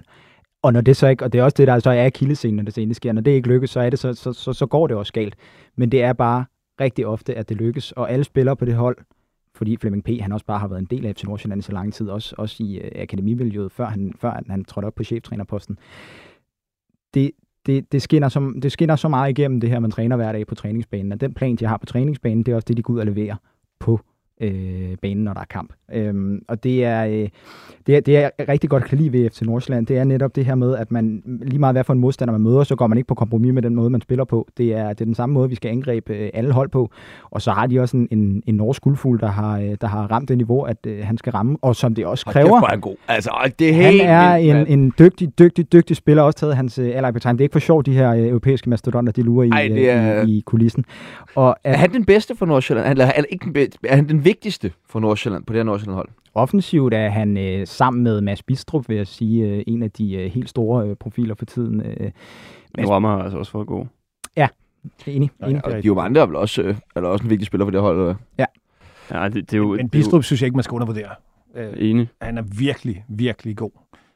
[0.62, 2.64] og når det så ikke, og det er også det, der så er kildescenen, når
[2.64, 4.88] det senere sker, når det ikke lykkes, så, er det, så, så, så, så går
[4.88, 5.36] det også galt.
[5.76, 6.45] Men det er bare
[6.82, 8.97] rigtig ofte, at det lykkes, og alle spillere på det hold,
[9.55, 10.10] fordi Flemming P.
[10.22, 12.36] han også bare har været en del af FC Nordsjælland i så lang tid, også,
[12.38, 15.80] også i øh, akademimiljøet, før han, før han, trådte op på cheftrænerposten.
[17.14, 17.32] Det,
[17.66, 20.47] det, det, skinner som, det skinner så meget igennem det her, man træner hver dag
[20.47, 22.93] på træningsbanen, og den plan, de har på træningsbanen, det er også det, de går
[22.93, 23.36] ud og leverer
[23.80, 23.99] på
[24.41, 25.73] øh, banen, når der er kamp.
[25.93, 27.29] Øhm, og det er, øh,
[27.88, 30.45] det, er, det er rigtig godt kan lide ved FC Nordsjælland, det er netop det
[30.45, 32.97] her med, at man lige meget hvad for en modstander man møder, så går man
[32.97, 34.47] ikke på kompromis med den måde, man spiller på.
[34.57, 36.91] Det er, det er den samme måde, vi skal angribe øh, alle hold på.
[37.31, 40.11] Og så har de også en, en, en norsk guldfugl, der har, øh, der har
[40.11, 42.61] ramt det niveau, at øh, han skal ramme, og som det også kræver.
[42.61, 42.95] Og det er god.
[43.07, 46.55] Altså, det er han helt er vildt, en, en dygtig, dygtig, dygtig spiller, også taget
[46.55, 47.35] hans øh, alder på tegn.
[47.35, 49.89] Det er ikke for sjovt, de her øh, europæiske mastodonter, de lurer i, Ej, det
[49.89, 50.25] er...
[50.25, 50.85] i, i kulissen.
[51.35, 52.88] Og, at, er han den bedste for Nordsjælland?
[52.88, 56.09] Eller er, ikke den bedste, er han den vigtigste for Nordsjælland, på det her Nordsjælland-hold?
[56.34, 60.13] Offensivt er han øh, sammen med Mads Bistrup, vil jeg sige, øh, en af de
[60.13, 61.82] øh, helt store øh, profiler for tiden.
[61.82, 62.11] Øh,
[62.78, 62.89] Mads...
[62.89, 63.86] Rammer har altså også fået god.
[64.36, 64.47] Ja,
[65.07, 65.30] enig.
[65.43, 65.61] enig.
[65.65, 67.99] Ja, og Giovanni er vel også, øh, er også en vigtig spiller for det hold.
[67.99, 68.15] Eller?
[68.38, 68.45] Ja.
[69.11, 71.09] ja det, det er jo, men Bistrup synes jeg ikke, man skal undervurdere.
[71.55, 72.09] Øh, enig.
[72.21, 73.71] Han er virkelig, virkelig god.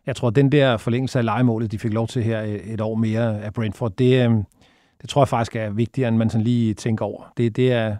[0.05, 2.95] Jeg tror, at den der forlængelse af legemålet, de fik lov til her et år
[2.95, 4.35] mere af Brentford, det, øh,
[5.01, 7.33] det tror jeg faktisk er vigtigere, end man sådan lige tænker over.
[7.37, 7.95] Det, det er,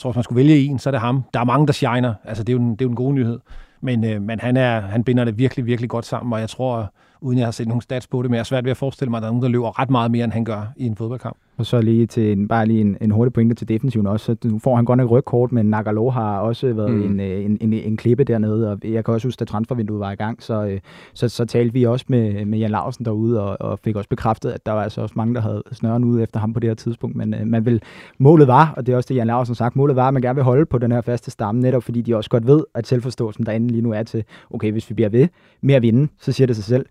[0.00, 1.24] jeg tror, hvis man skulle vælge en, så er det ham.
[1.34, 2.14] Der er mange, der shiner.
[2.24, 3.38] Altså, det er jo en, det er jo en god nyhed.
[3.80, 6.92] Men, øh, men han, er, han binder det virkelig, virkelig godt sammen, og jeg tror,
[7.20, 9.10] uden jeg har set nogle stats på det, men jeg er svært ved at forestille
[9.10, 10.96] mig, at der er nogen, der løber ret meget mere, end han gør i en
[10.96, 11.36] fodboldkamp.
[11.60, 14.26] Og så lige til en, bare lige en, en hurtig pointe til defensiven også.
[14.26, 17.02] Så nu får han godt nok rygkort, men Nagalo har også været mm.
[17.02, 20.14] en, en, en, en, klippe dernede, og jeg kan også huske, at transfervinduet var i
[20.14, 20.80] gang, så, øh,
[21.14, 24.50] så, så talte vi også med, med Jan Larsen derude, og, og fik også bekræftet,
[24.50, 26.74] at der var altså også mange, der havde snøren ud efter ham på det her
[26.74, 27.82] tidspunkt, men uh, man vil,
[28.18, 30.34] målet var, og det er også det, Jan Larsen sagt, målet var, at man gerne
[30.34, 33.46] vil holde på den her faste stamme, netop fordi de også godt ved, at selvforståelsen
[33.46, 35.28] derinde lige nu er til, okay, hvis vi bliver ved
[35.60, 36.86] med at vinde, så siger det sig selv,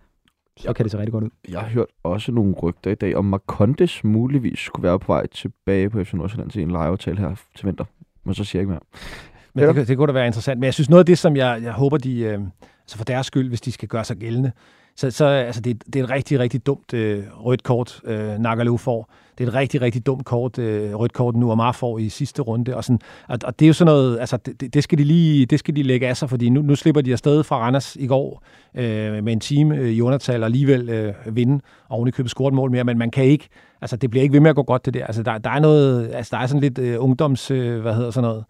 [0.59, 1.29] så kan det se rigtig godt ud.
[1.49, 5.27] Jeg har hørt også nogle rygter i dag, om Marcondes muligvis skulle være på vej
[5.27, 7.85] tilbage på FC Nordsjælland til en lejeaftale her til vinter.
[8.23, 8.79] Men så siger jeg ikke mere.
[9.53, 10.59] Men det, det kunne da være interessant.
[10.59, 12.39] Men jeg synes, noget af det, som jeg, jeg håber, de, øh,
[12.81, 14.51] altså for deres skyld, hvis de skal gøre sig gældende,
[14.99, 18.77] så, så altså det, det er et rigtig, rigtig dumt øh, rødt kort, øh, Nagalu
[18.77, 19.11] får.
[19.37, 22.41] Det er et rigtig, rigtig dumt kort, øh, rødt kort, nu Amar får i sidste
[22.41, 22.75] runde.
[22.75, 25.45] Og, sådan, og, og det er jo sådan noget, altså det, det, skal de lige
[25.45, 28.07] det skal de lægge af sig, fordi nu, nu slipper de afsted fra Randers i
[28.07, 28.43] går
[28.75, 32.29] øh, med en time øh, i undertal og alligevel øh, vinde og oven i købet
[32.31, 33.47] score et mål mere, men man kan ikke,
[33.81, 35.05] altså det bliver ikke ved med at gå godt det der.
[35.05, 38.11] Altså der, der er noget, altså der er sådan lidt øh, ungdoms, øh, hvad hedder
[38.11, 38.43] sådan noget,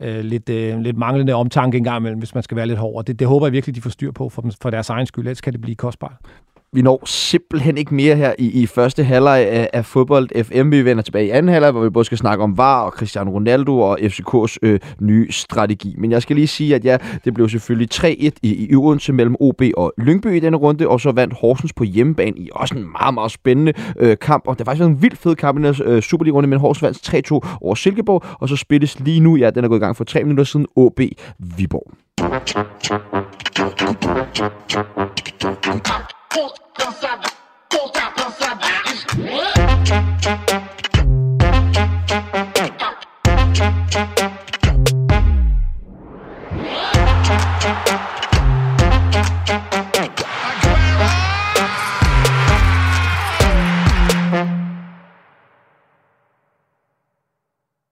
[0.00, 2.96] øh, lidt, øh, lidt manglende omtanke engang imellem, hvis man skal være lidt hård.
[2.96, 5.26] Og det, det håber jeg virkelig, de får styr på for, for deres egen skyld,
[5.26, 6.16] ellers kan det blive kostbart.
[6.72, 10.70] Vi når simpelthen ikke mere her i, i første halvleg af, af fodbold FM.
[10.70, 13.30] Vi vender tilbage i anden halvleg, hvor vi både skal snakke om VAR og Cristiano
[13.30, 15.94] Ronaldo og FCK's øh, nye strategi.
[15.98, 18.04] Men jeg skal lige sige, at ja, det blev selvfølgelig 3-1
[18.42, 21.84] i, i Odense mellem OB og Lyngby i denne runde, og så vandt Horsens på
[21.84, 24.44] hjemmebane i også en meget, meget spændende øh, kamp.
[24.46, 27.32] Og det var faktisk en vild fed kamp i den øh, Superliga-runde, men Horsens vandt
[27.54, 30.04] 3-2 over Silkeborg, og så spilles lige nu, ja, den er gået i gang for
[30.04, 31.00] 3 minutter siden, OB
[31.38, 31.92] Viborg.
[36.30, 37.24] pull, don't stop,
[37.70, 38.27] pull, stop,